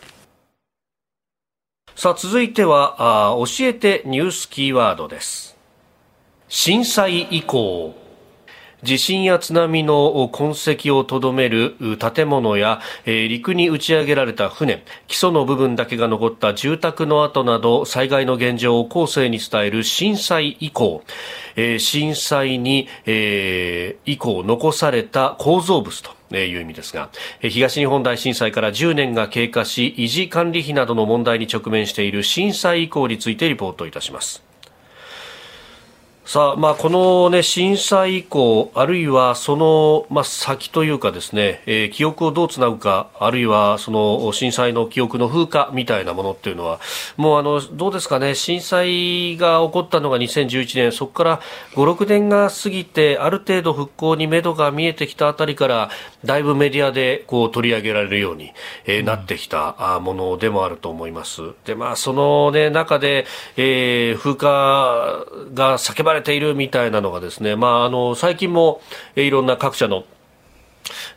[1.95, 5.55] さあ、続いては、あ教えてニュースキーワードです。
[6.49, 7.95] 震災以降、
[8.83, 21.03] 地震や津波の痕跡をとどめる建物や、えー、陸に打ち上げられた船基礎の部分だけが残った住宅の跡など災害の現状を後世に伝える震災以降、
[21.55, 27.09] えー、震災に、えー、以降残された構造物とえいう意味ですが
[27.41, 34.48] 東日本大震災から10年が経過し維持管理費などの問題に直面している震災以降についてリポートいたします。
[36.29, 46.79] さあ、まあ、この、ね、震災以降、あるいはその、まあ、先というかですね、えー、記憶をどうつなぐか、あるいはその震災の記憶の風化みたいなものっていうのは、
[47.17, 51.41] もうあの、どうですかね、震災が起こったのが2011年、そこから
[51.73, 55.89] 5、6年が過ぎて、ある程度復興に目処が見えてきたあたりから、
[56.23, 58.53] だいぶメディアでこう取り上げられるように、
[58.85, 61.41] えー、なってきたものでもあると思います。
[61.65, 63.25] で、まあ、そのね、中で、
[63.57, 65.25] えー、風化
[65.55, 68.81] が叫ばれれているみたいなのがですね、まあ、あの最近も、
[69.15, 70.03] えいろんな各社の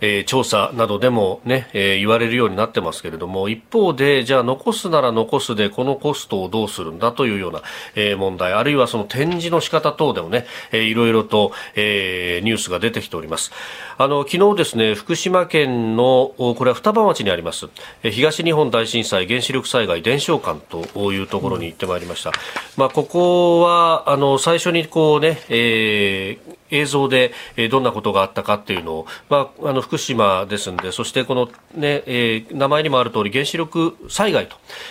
[0.00, 7.62] えー、調査などでもね、えー、言われるようになってますけれども、一方で、じゃあ残すなら残すで、このコストをどうするんだというような、
[7.94, 13.52] えー、問題、あるいはその展示の仕方等でもね、えー、いろいろと、えー、ニュースが出てきております。
[13.98, 17.68] あの、昨日ですね、福島県の、これは双葉町にあります、
[18.02, 20.60] え、東日本大震災原子力災害伝承館
[20.94, 22.32] というところに行ってまいりました。
[22.76, 34.48] まあ、ここは、あの、最初にこうね、えー、映像で、えー、どんなことがあったかっていうのを、まあ、あの福島ですんで、そしてこの、ねえー、名前にもある通り原子力災害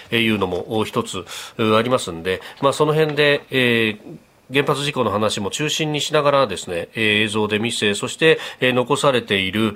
[0.09, 1.25] というのも一つ
[1.57, 4.17] ありますんで、まあ、その辺で、えー
[4.51, 9.75] 原発事故の話も中心にしながらですね、映像で見せ、そして、残されている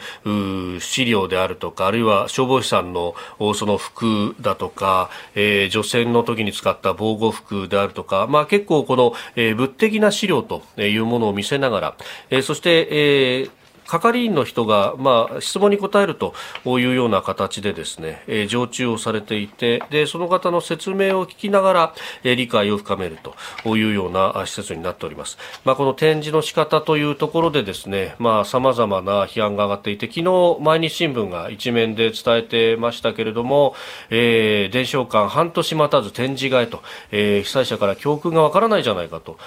[0.80, 3.16] 資料であるとか、あるいは消防士さんの
[3.56, 11.98] その服だとか、えー、除染の時に使った防護服であるとか、まあ結構この、えー、物的な資料というものを見せながら、
[12.30, 16.34] えー、そして、えー係員の人が、まあ、質問に答えると
[16.66, 23.18] いうような形でですね、えー、常駐をされていてでその方の説明を聞きながら、えー、理解を深める
[23.64, 28.16] というような施設になっております、まあ、この展示の仕方というところでですね
[28.46, 33.76] さまざ、まな批判が上がっていて昨日毎日新聞が一面で伝えてましたけれども、
[34.10, 36.82] えー、伝承館半年待たず展示替えと、
[37.12, 39.38] えー、被災者から教訓がわからないじゃないかと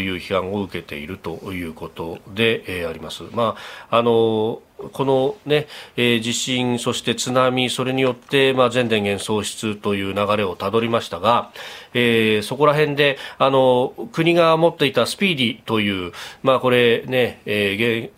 [0.00, 3.24] いう批判を受けているということで、えー、あります。
[3.32, 4.62] まああの
[4.92, 5.66] このね、
[5.96, 11.50] えー、地震、そして津波、それによって、まあ、全電源喪失という流れをたどりましたが、
[11.94, 16.12] えー、そこら辺で、あの、国が持っていたスピーディという、
[16.42, 18.10] まあ、これね、えー、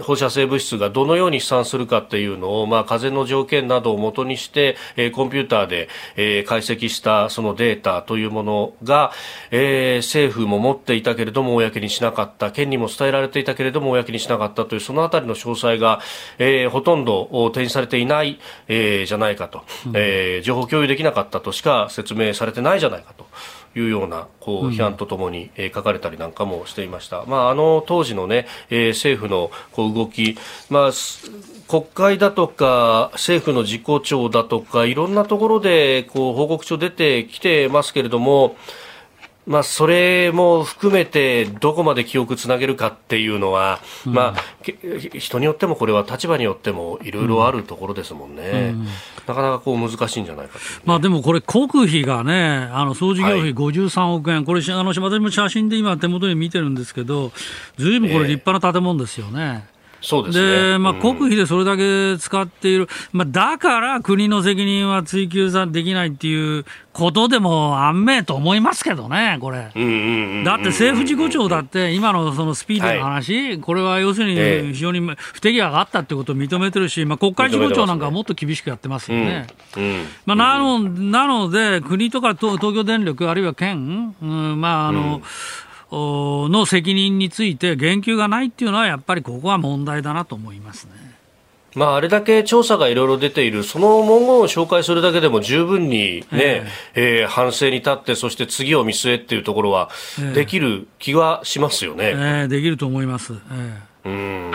[0.00, 9.12] 放射性物質がどのように飛散するかっていうのを、まあ、風の条件などをもとにして、えー、コンピューターで、えー、解析したそのデータというものが、
[9.50, 16.00] えー、政府も持っていたけれども公にしなかった県にも伝えられていたけれども公にしなかったというそのあたりの詳細が、
[16.38, 19.62] えー、ほとんど提示されていない、えー、じゃないかと、
[19.94, 23.26] えー、情報共有できなかったとしか説明されてないじゃないかと。
[23.74, 30.36] いうようなこう批判とともに、えー、書かれたりなんかもしていました、まあ、あの当時の、ねえー、政府のこう動き、
[30.68, 30.90] まあ、
[31.68, 38.56] 国会だとか政府の事故調だとかいろんなところでこう報告書出てきてますけれども、
[39.44, 44.44] まあ、それも含めてどこまで記憶つなげるかっていうのは、うん、まあ、
[45.18, 48.56] 人によってもこれは立場によってもいろいろあるところですもんね、うん。
[48.80, 48.86] うん、
[49.26, 57.32] なかなかこう難しいんじゃないか、ね、まあ、でもこれ、国費がね、あの総事業費53億円、はい、これ、あの私も写真で今、手元に見てるんですけど、
[57.78, 59.64] ずいぶんこれ、立派な建物ですよね。
[59.66, 60.72] えーそうですね。
[60.72, 62.88] で、まあ、国費でそれだけ使っている。
[63.12, 69.58] まあ、だから国の責任は追及できないっていうことでもあんめえと思いますけどね、これ。
[69.58, 79.46] だって政府事故調だって、今のそのスピードの話、はい、これは要するに非常に不手際があったってことを認めてるし、まあ、国会事故調なんかはもっと厳しくやってますよね。
[80.26, 85.22] まあ、なのなので、国とか東京電力、あるいは県、うん、まあ、あの、うん
[85.92, 91.12] の責任について言及がないっていうのは、やっぱりここは問題だなと思いますね。
[91.74, 99.90] まあ、あれだけ調査がいろいろ出ている、その文言を紹介するだけでも十分にね、えー、えー、反省に立って、そして次を見据えっていうところは、
[100.34, 102.10] できる気はしますよね。
[102.10, 103.32] えー、できると思います。
[103.32, 104.52] えーうん。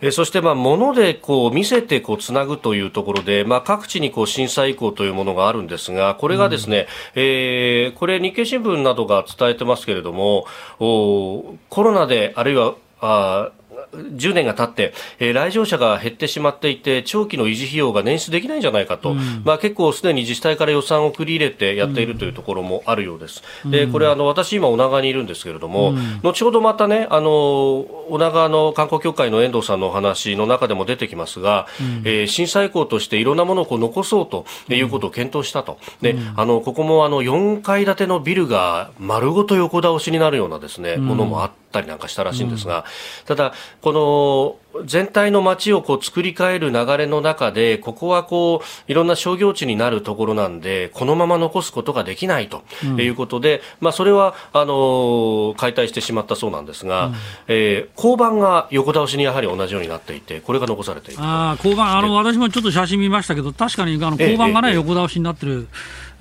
[0.00, 6.86] えそして、まあ、物でこう見せてこうつなぐというところで、まあ、各地にこう震災遺構というものがあるんですが、これがですね、
[7.16, 10.46] うん、えー、これ日経新聞などが伝えてますけれども、
[10.78, 13.52] おコロナであるいはあ
[13.92, 23.42] 10年が経って、えー、来場者が減ってしまっていて、長期の維持費用が捻出できないんじゃないかと、うん、まあ、結構すでに自治体から予算を繰り入れてやっているというところもあるようです。
[23.64, 42.84] うん、でこれあの、私、今、女川にいるんですけれども、うん、後ほどまたね、あの女川の観光協会の遠藤さんのお話の中でも出てきますが、うん、えー、震災以降としていろんなものをこう残そうということを検討したと、であのここもあの4階建てのビルが丸ごと横倒しになるようなですね、ものもあったりなんかしたらしいんですが、
[43.26, 57.12] ただ、この全体の街をこう作り変える流れの中で、ここはこういろんな商業地になるところなんで、このまま残すことができないということで、まあ、それはあの解体してしまったそうなんですが、
[57.48, 61.22] えー交番が横倒しにやはり同じようになっていて、これが残されていると。
[61.22, 65.68] ああ、交番、あの、私もちょっと写真見ましたけど、確かにあの交番がね、ええ横倒しになってる。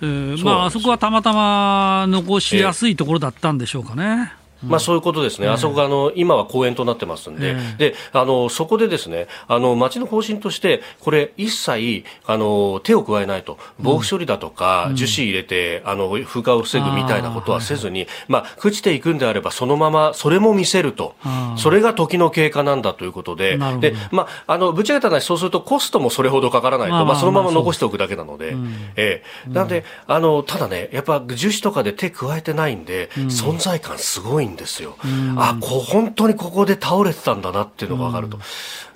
[0.01, 4.33] えーまあ、あそこはたまたま残しやすいところだったんでしょうかね。
[4.63, 21.15] まあそういうことですね、あそこがあの今は公園となってますんで、えであのそこでですねあの町の方針として、これ、一切あの手を加えないと、防腐処理だとか、樹脂入れてあの風化を防ぐみたいなことはせずに、まあ、朽ちていくんであれば、そのままそれも見せると。
[21.57, 28.55] それが時の経過なんだということで、でまあ、あのぶっちゃけた話、そうするとコストもそれほどかからないと、まあそのまままあ残しておくだけなので、
[28.95, 29.49] ええ。
[29.49, 34.97] なんであのただね、やっぱ樹脂とかで手加えてないんで、存在感すごいんですよ。
[35.37, 38.39] あこう本当にここで倒れてたんだなっていうのが分かると、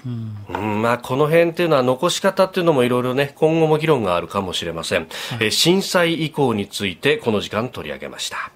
[0.06, 5.08] うんまあ、この辺っていうのは残し方っていうのもいろいろね今後も議論があるかもしれません、
[5.39, 8.51] えー震災以降についてこの時間取り上げました。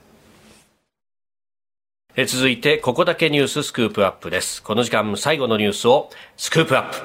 [2.16, 4.64] えー続いてここだけニューススクープアップです。
[4.64, 6.98] この時間最後のニュースをスクープアップ。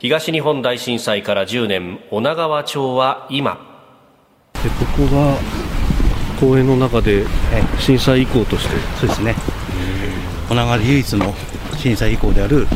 [0.00, 3.70] 東日本大震災から10年女川町は今。
[4.54, 4.60] こ
[4.96, 5.69] こが
[6.40, 7.26] 公園の中で
[7.78, 9.34] 震災以降としてそうですね。
[10.50, 11.34] 女川で唯一の
[11.76, 12.66] 震災遺構である、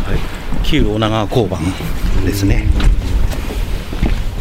[0.62, 1.61] 旧女川交番
[2.25, 2.67] ですね。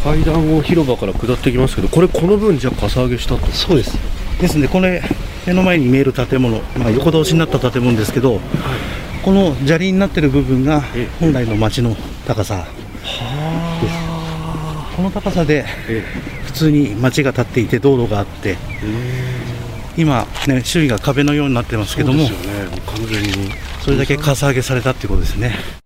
[0.04, 3.98] 階段を広場から下ってきますけどこれこの分じゃかさ上げしたとそうです。
[4.42, 5.02] ですので、これ、
[5.48, 8.42] 目の前に見える建物、まあ、横倒しになった建物ですけど、
[9.24, 11.96] この砂利になってる部分がえ本来の町の
[12.28, 12.66] 高さ
[13.02, 13.96] です。
[14.98, 15.66] この高さで
[16.54, 18.58] 普通に町が建っていて道路があって、
[19.98, 22.32] 今、ね、周囲が壁のようになってますけども、ね。
[22.86, 23.52] 完全に。
[23.82, 25.83] それだけかさ上げされたっていうことですね。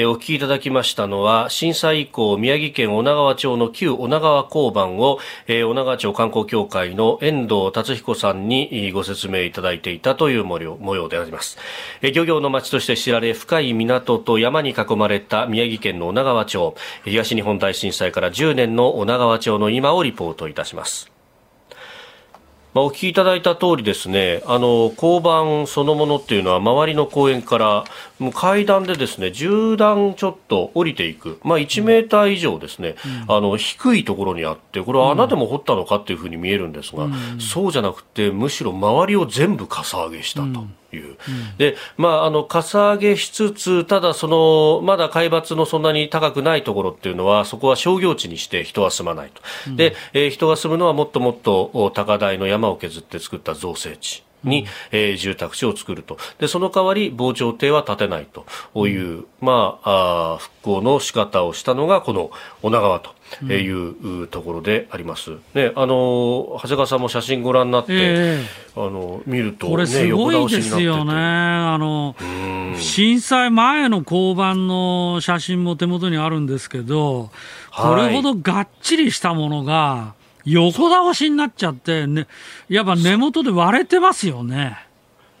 [0.00, 5.18] えお聞きいただきましたのは震災以降宮城県女川町の旧女川交番を、
[5.48, 11.58] え女川町観光協会の遠藤達彦さんにご説明いただいていたという模様であります、
[12.00, 16.76] え漁業の町として知られ深い港と山に囲まれた宮城県の女川町。
[17.04, 21.17] 東日本大震災から10年の女川町の今をリポートいたします。
[22.78, 27.84] まあ、お聞きいただいた通りですね、あの交番そのものっていうのは周りの公園から
[28.20, 32.94] もう階段でですね10段ちょっと降りていく、まあ、1メーター以上ですね、
[33.26, 37.08] あの低いところにあってこれは穴でも掘ったのかっていうふうに見えるんですが、
[37.40, 40.64] そうじゃなくてむしろ周りを全部かさ上げしたと。
[40.92, 41.16] いう
[41.58, 49.42] でまあ、あのかさ上げしつつ、ただその、まだ海抜のそんなに高くないところっていうのは、そこは商業地にして人は住まないと、
[49.74, 54.24] でえー人が住むのはもっともっと高台の山を削って作った造成地。
[54.44, 56.18] に、えー住宅地を作ると。
[56.38, 58.46] でその代わり防潮堤は建てないと。
[58.86, 62.30] いう、まあ、あー復興の仕方をしたのがこの
[62.62, 63.14] 女川と
[63.44, 68.42] いう、うところであります、ね、あの長谷川さんも写真ご覧になって、え
[68.76, 71.10] あの見ると、ね、これすごいですよね。
[71.10, 71.16] てて。
[71.16, 72.76] あの、うん。
[72.78, 77.30] 震災前の交番の写真も手元にあるんですけど、
[77.76, 80.14] これほどがっちりしたものが、
[80.44, 82.26] 横倒しになっちゃって、ね、
[82.68, 84.88] やっぱ根元で割れてますよね。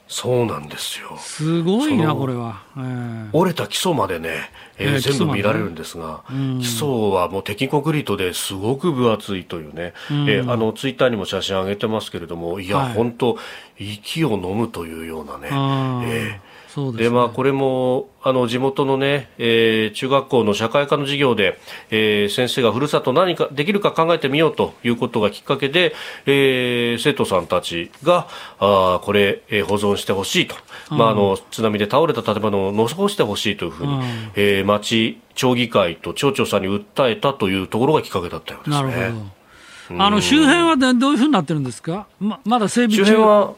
[0.08, 1.18] そうなんですよ。
[1.18, 2.62] すごいな、これは。
[2.78, 3.28] ええ。
[3.34, 6.60] 折れた基礎までね、えーえー全部見られるんですが、うん。
[6.60, 10.30] 基礎はもう鉄筋コンクリートですごく分厚いというね、うん。
[10.30, 12.94] えーあのツイッターにも写真上げてますけれども、いや、はい。
[12.94, 13.36] 本当、
[13.78, 17.10] 息を飲むというようなね、えそうですね。
[17.10, 21.58] まあ、これもあの地元のね、えー中学校の社会科の授業で、
[21.90, 25.94] えー先生がふるさと何かできるか考えてみようということがきっかけで、
[26.26, 30.54] えー生徒さんたちがあーこれ、えー保存してほしいと、
[30.90, 34.02] まあ、あの津波で倒れた建物を残してほしいというふうに、うん
[34.36, 39.06] えー町町議会と町長さんに訴えたというところがきっかけだったようですなね。
[39.06, 39.18] るほ
[39.94, 40.04] ど。
[40.04, 43.04] あの周辺はでどういうふうになってるんですか、ままだ整備中？
[43.06, 43.54] 周辺は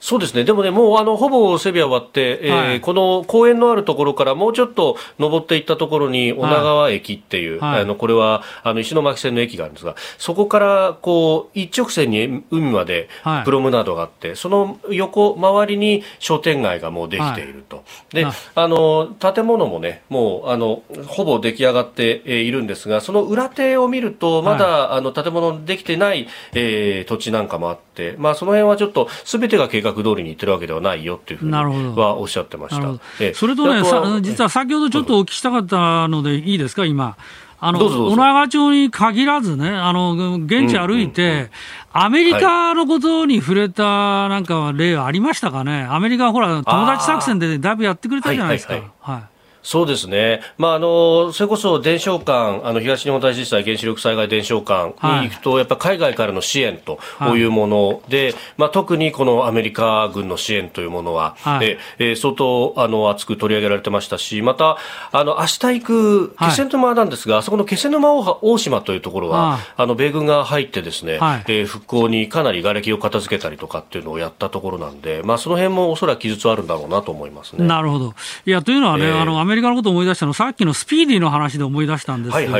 [0.00, 2.80] そうですね、でもね、もうあのほぼ整備は終わって、えーはい。
[2.80, 7.82] この公園のあるところからもうちょっと登っていったところに、女川駅っていう、はい。
[7.82, 13.44] あのこれはあの石巻線の駅があるんですが、そこからこう一直線に海まではい。
[13.44, 18.34] プロムナードがあって、その横、周りに商店街がもうできていると、ではい。
[18.54, 33.34] あの建物もね、もうあのほぼ出来上がってえーいるんですが、その裏手を見ると、まだ、あの建物できてない、えー土地なんかもあって、まあ、その辺はちょっとすべてが計画通りにいってるわけではないよっていうふうにはおっしゃってました。
[33.34, 33.82] それとね、
[34.22, 37.16] 実は先ほどちょっとお聞きしたかったのでいいですか、今。
[37.62, 37.78] あの、
[38.08, 41.50] 女川町に限らずね、あの、現地歩いて、
[41.92, 48.74] アメリカのことに触れたなんか例はありましたかね、アメリカはほら、友達作戦でだいぶやってくれたじゃないですか。
[48.74, 49.22] はい、はい
[49.62, 56.98] そうですね、まあ、あのそれこそ伝承館、あの東日本大震災原子力災害伝承館に行くと、はい、やっぱ海外からの支援と
[57.36, 64.76] いうもので、はい、まあ、特にこのアメリカ軍の支援というものは、はい、えー、相当あの熱く取り上げられてましたし、また、
[65.12, 77.66] あの明日行く気仙沼なんですが、あそこの気仙沼大島というところは、あの米軍が入って、ですね、はい、えー、復興にかなり瓦礫を片付けたりとかっていうのをやったところなんで、まあ、その辺もおそらく記述あるんだろうなと思いますね。
[77.66, 78.14] なるほど。
[78.46, 82.52] いやというのはね、えー、あのアメリカのことを思い出したのさっきのスピーディーの話で思い出したんですけど、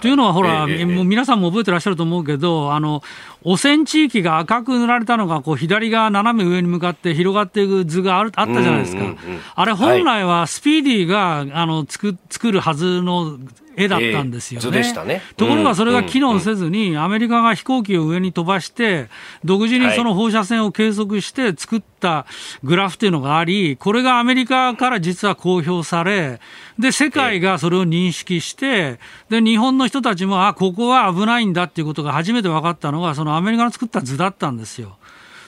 [0.00, 3.02] というのはほら、えー、もう皆さんも覚えてらっしゃると思うけど、あの
[3.44, 9.18] 汚染地域が赤く塗られたのがこう左側斜め上に向かって広がっていく図があるあったじゃないですか、うんうんうん、
[9.54, 13.38] あれ、本来はスピーディーが、あの作作るはずの
[13.76, 14.78] 絵だったんですよね。
[14.78, 15.22] えー、ね。
[15.36, 19.08] ところがそれが機能せずに、アメリカが飛行機を上に飛ばして、
[19.44, 22.26] 独自にその放射線を計測して作った
[22.62, 26.40] グラフっていうのがあり、これがアメリカから実は公表され、
[26.78, 34.96] で、世界がそれを認識して、で、日本の人たちも、あ、ここは危ないんだっていうことが初めて分かったのが、そのアメリカの作った図だったんですよ。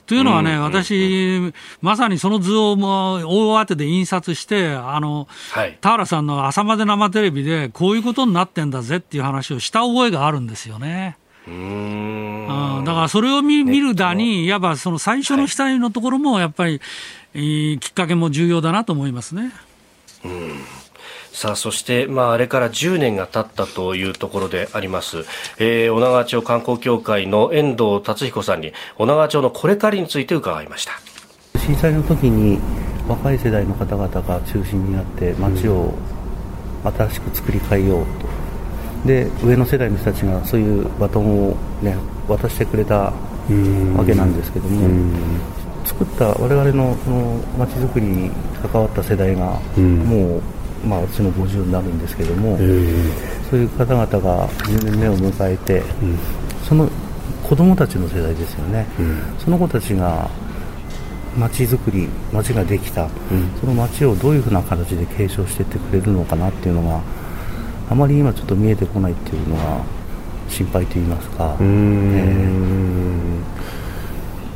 [0.06, 11.18] というのはね、うんうんうん、私、まさにその図をもう大当てで印刷して、あの、はい、田原さんの朝まで生テレビで、こういうことになってんだぜっていう話をした覚えがあるんですよね。
[11.48, 12.84] うん。
[12.84, 16.80] だからそれを見見るだに、いわばその最初の死体のところもやっぱり、
[17.34, 19.52] はい、きっかけも重要だなと思いますね。
[20.24, 20.85] うん
[21.36, 25.18] さあそして、まあ、あれから10年が経ったというところであります、
[25.58, 30.92] えー、女川町観光協会の遠藤達彦さんに女川町のこれからについて伺いました。
[31.58, 32.58] 震災の時に
[33.06, 35.92] 若い世代の方々が中心になって町を
[36.84, 38.06] 新しく作り変えよう
[39.04, 39.06] と。
[39.06, 43.12] で上の世代の人たちがそういうバトンを、ね、渡してくれたわ
[44.06, 45.10] けなんですけども
[45.84, 48.30] 作った我々のその町づくりに
[48.62, 50.42] 関わった世代がもう
[50.86, 52.62] まあ、私も50になるんですけども、そ
[53.56, 56.18] ういう方々が10年目を迎えて、うん、
[56.66, 56.88] その
[57.42, 60.28] 子供たちの世代ですよね、うん、その子たちが
[61.38, 63.10] 街づくり、街ができた、うん、
[63.60, 67.02] その街をどういうふうな形で継承していってくれるのかなっていうのが、
[67.90, 69.84] あまり今ちょっと見えてこないっていうのが
[70.48, 71.56] 心配といいますか。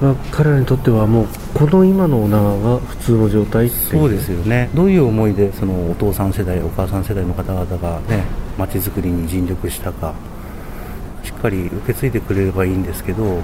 [0.01, 4.71] えーまあ、彼らにとってはもうこの今の女川が普通の状態そうですよね。
[4.75, 8.25] どういう思いでそのお父さん世代お母さん世代の方々がね
[8.59, 10.15] 街づくりに尽力したか
[11.23, 13.41] しっかり受け継いでくれればいいんですけどうん。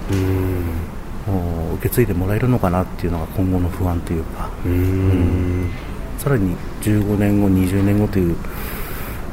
[1.75, 4.49] 受け継いでもらえるのかなっていうのが今後の不安というか。
[4.65, 5.71] うん。
[6.19, 8.37] さらに15年後20年後という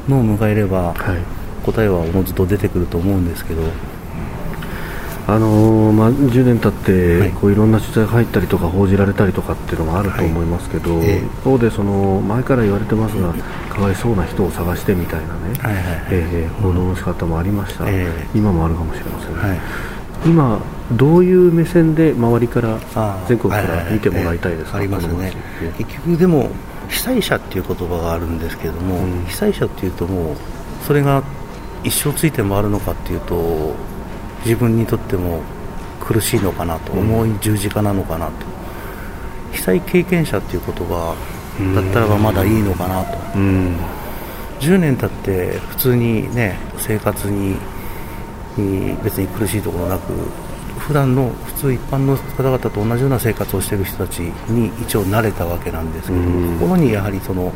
[0.08, 1.18] のを迎えれば、はい、
[1.64, 3.62] 答えはおのずと出てくると思うんですけど
[5.26, 11.16] あのー、まあ、10年経って、はい、こういろんな取材が入ったりとか報じられたりとかっていうのがあると思いますけど、はいえ。
[11.20, 13.32] ー、一方でその前から言われてますが、
[13.70, 19.60] かわいそうな人を探してみたいなね、はいはいえー、報道の仕方もありました、えー、今もあるかもしれませんね、はい、
[20.26, 20.60] 今、
[20.92, 22.78] どういう目線で周りから
[23.26, 25.32] 全国から見てもらいたいですか、ありますね、
[25.78, 26.50] 結局でも
[26.88, 30.36] 被災者っていう言葉があるんですけれども、うん、被災者っていうともう
[30.86, 31.22] それが
[31.82, 33.74] 一生ついて回るのかっていうと
[34.44, 35.40] 自分にとっても
[36.00, 38.32] 苦しいのかなと、重い十字架なのかなと。
[39.52, 41.14] 被災経験者っていう言葉
[41.74, 43.76] だったらばまだいいのかなと、うん、
[44.60, 47.56] 10年経って普通にね生活に
[49.02, 50.12] 別に苦しいところなく
[50.78, 57.52] 普段の普通一般の方々と同じような生活をしている人たちに一応慣れたわけなんですけど、うん、心にやはりその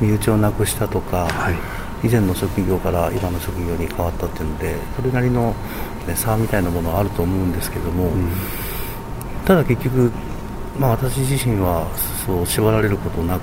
[0.00, 5.54] 身内をなくしたとか、はい、以前の職業から今の職業に変わったっていうのでそれなりの
[6.08, 8.30] ね、差みたいなものはあると思うんですけども、うん、
[9.44, 10.10] ただ結局、
[10.78, 11.86] まあ、私自身は
[12.26, 13.42] そう縛られることなく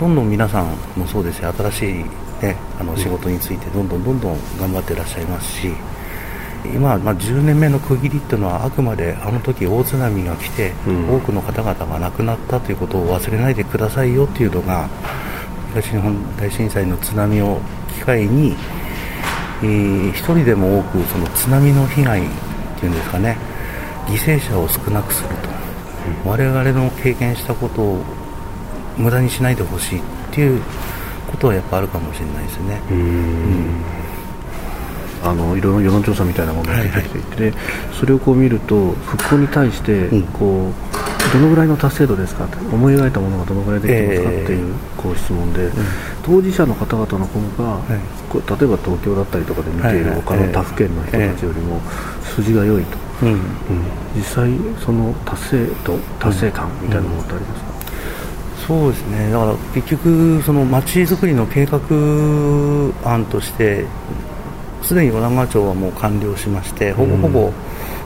[0.00, 1.94] どんどん皆さんもそうですし新しい、
[2.42, 5.72] ね、あの仕事についてどんどんどんどん頑張っていらっしゃいますし
[6.64, 14.88] 今、まあ、10年目の区切りっていうのはあくまであの時大津波が来て、うん、多くの方々が亡くなったということを忘れないでくださいよというのが
[15.74, 17.60] 東日本大震災の津波を
[17.94, 18.56] 機会に
[19.64, 22.30] えー、一人でも多くその津波の被害っ
[22.78, 23.38] ていうんですかね
[24.06, 25.34] 犠牲者を少なくすると、
[26.24, 28.02] うん、我々の経験したことを
[28.98, 30.62] 無駄にしないでほしいっていう
[31.30, 32.80] ことはやっぱあるかもしれないですね。
[32.90, 34.04] うん。
[35.22, 45.70] あのいろいろ世論調査みたいなものが出てきていて、はいはい、それをこう見ると復興に対してこう、どのぐらいの達成度ですか思い描いたものがどのぐらいできてますかっていうこう質問で、
[46.24, 51.80] 当事者の方々の方が、はい、例えば東京だったりとかで見ている他の他府県の人たちよりも
[52.34, 53.32] 筋が良いと、うん。
[53.32, 53.38] うん、
[54.16, 54.50] 実際
[54.84, 59.30] その達成度達成感みたいなものってありますか、そうですね。
[59.30, 61.78] だから結局その街づくりの計画
[63.04, 63.84] 案として
[64.82, 67.52] すでに女川町はもう完了しましてほぼほぼ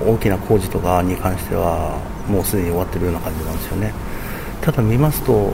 [0.05, 1.99] 大きな工事とかに関しては
[2.29, 3.93] もうすでに終わってるような感じなんですよね。
[4.61, 5.53] ただ見ますと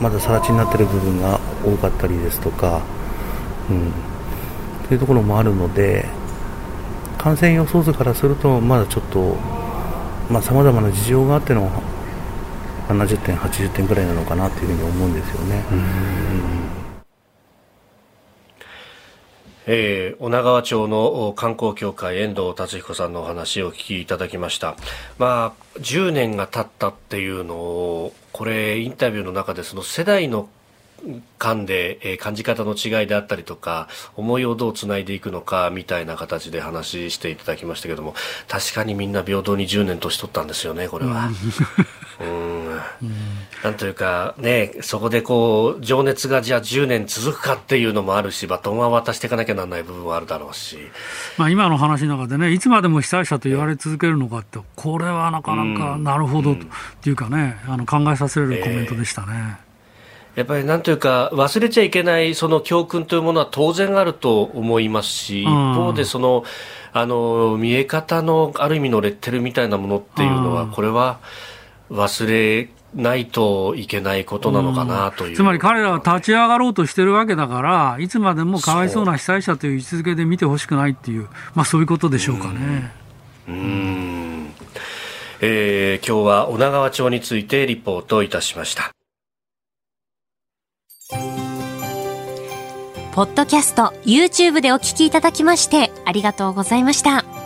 [0.00, 2.82] まだ更地になっている部分が多かったりですとか、
[3.70, 3.92] うん、
[4.88, 6.06] というところもあるので
[7.18, 9.36] 感染予想図からするとまだちょっと
[10.40, 11.68] さまざ、まな事情があっての
[12.88, 15.64] 70点、80点ぐらいなのかなというふうに思うんですよね。
[19.66, 24.76] えー、女川町の観光協会遠藤達彦さんのお話をお聞きいただきました。
[25.18, 30.48] まあ、10年が経ったっていうのを、これインタビューの中でその世代の
[31.38, 33.86] 間で、えー、感じ方の違いであったりとか
[34.16, 38.14] 思いをどうつないでいくのかみたいな形で話していただきましたけども
[38.48, 41.28] 確かにみんな平等に10年年取ったんですよねこれは。
[42.18, 42.80] うん
[43.62, 50.78] なんというかねそこでこう情熱がじゃあ10年続くかっていうのもあるしバトンは渡していかなきゃならない部分はあるだろうし、
[51.36, 56.56] まあ、今の話の中でねいつまでも被災者と言われ続けるのかってこれはなかなかなるほど
[57.02, 59.58] というかね、あの考えさせるコメントでしたね。
[60.34, 60.38] えー。
[60.40, 66.44] やっぱりなんというか忘れちゃいけないその教訓というものは当然あると思いますし、一方でその
[66.92, 71.20] あの見え方のある意味のレッテルみたいなものっていうのはこれは
[71.90, 82.92] 忘れないといけないことなのかなという、つまり彼らは立ち上がろうとしてるわけだからいつまでもかわいそうな被災者という位置づけで見てほしくないっていう、まあ、そういうことでしょうかね。
[83.48, 84.54] うん
[85.40, 88.92] えー、今日は女川町についてリポートいたしました。
[93.12, 97.39] ポッドキャスト、YouTube でお聞きいただきましてありがとうございました。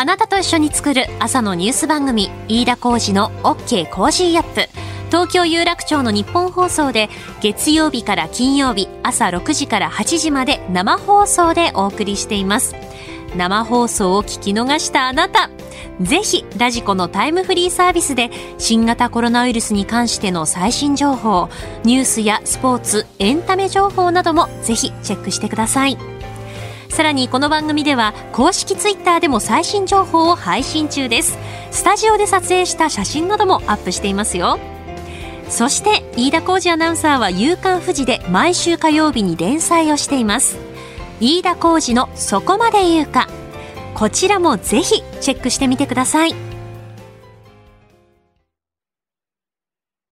[0.00, 4.68] あなたと一緒に作る朝のニュース番組、飯田浩二の OK Cozy up。
[5.08, 7.08] 東京有楽町のニッポン放送で
[7.40, 12.76] 月曜日から金曜日朝6時から8時まで生放送でお送りしています。
[13.36, 15.50] 生放送を聞き逃したあなた、
[16.00, 21.48] ぜひ、ラジコのタイムフリーサービスで、新型コロナウイルスに関しての最新情報、
[21.82, 26.17] ニュースやスポーツ、エンタメ情報などもぜひチェックしてください。
[26.88, 31.38] さらにこの番組では公式ツイッターでも最新情報を配信中です。
[31.70, 34.58] スタジオで撮影した写真などもアップしていますよ。
[35.48, 40.58] そして飯田浩二アナウンサーは夕刊富士で毎週火曜日に連載をしています。
[41.20, 43.28] 飯田浩二のそこまで言うか。
[43.94, 46.34] こちらもぜひチェックしてみてください。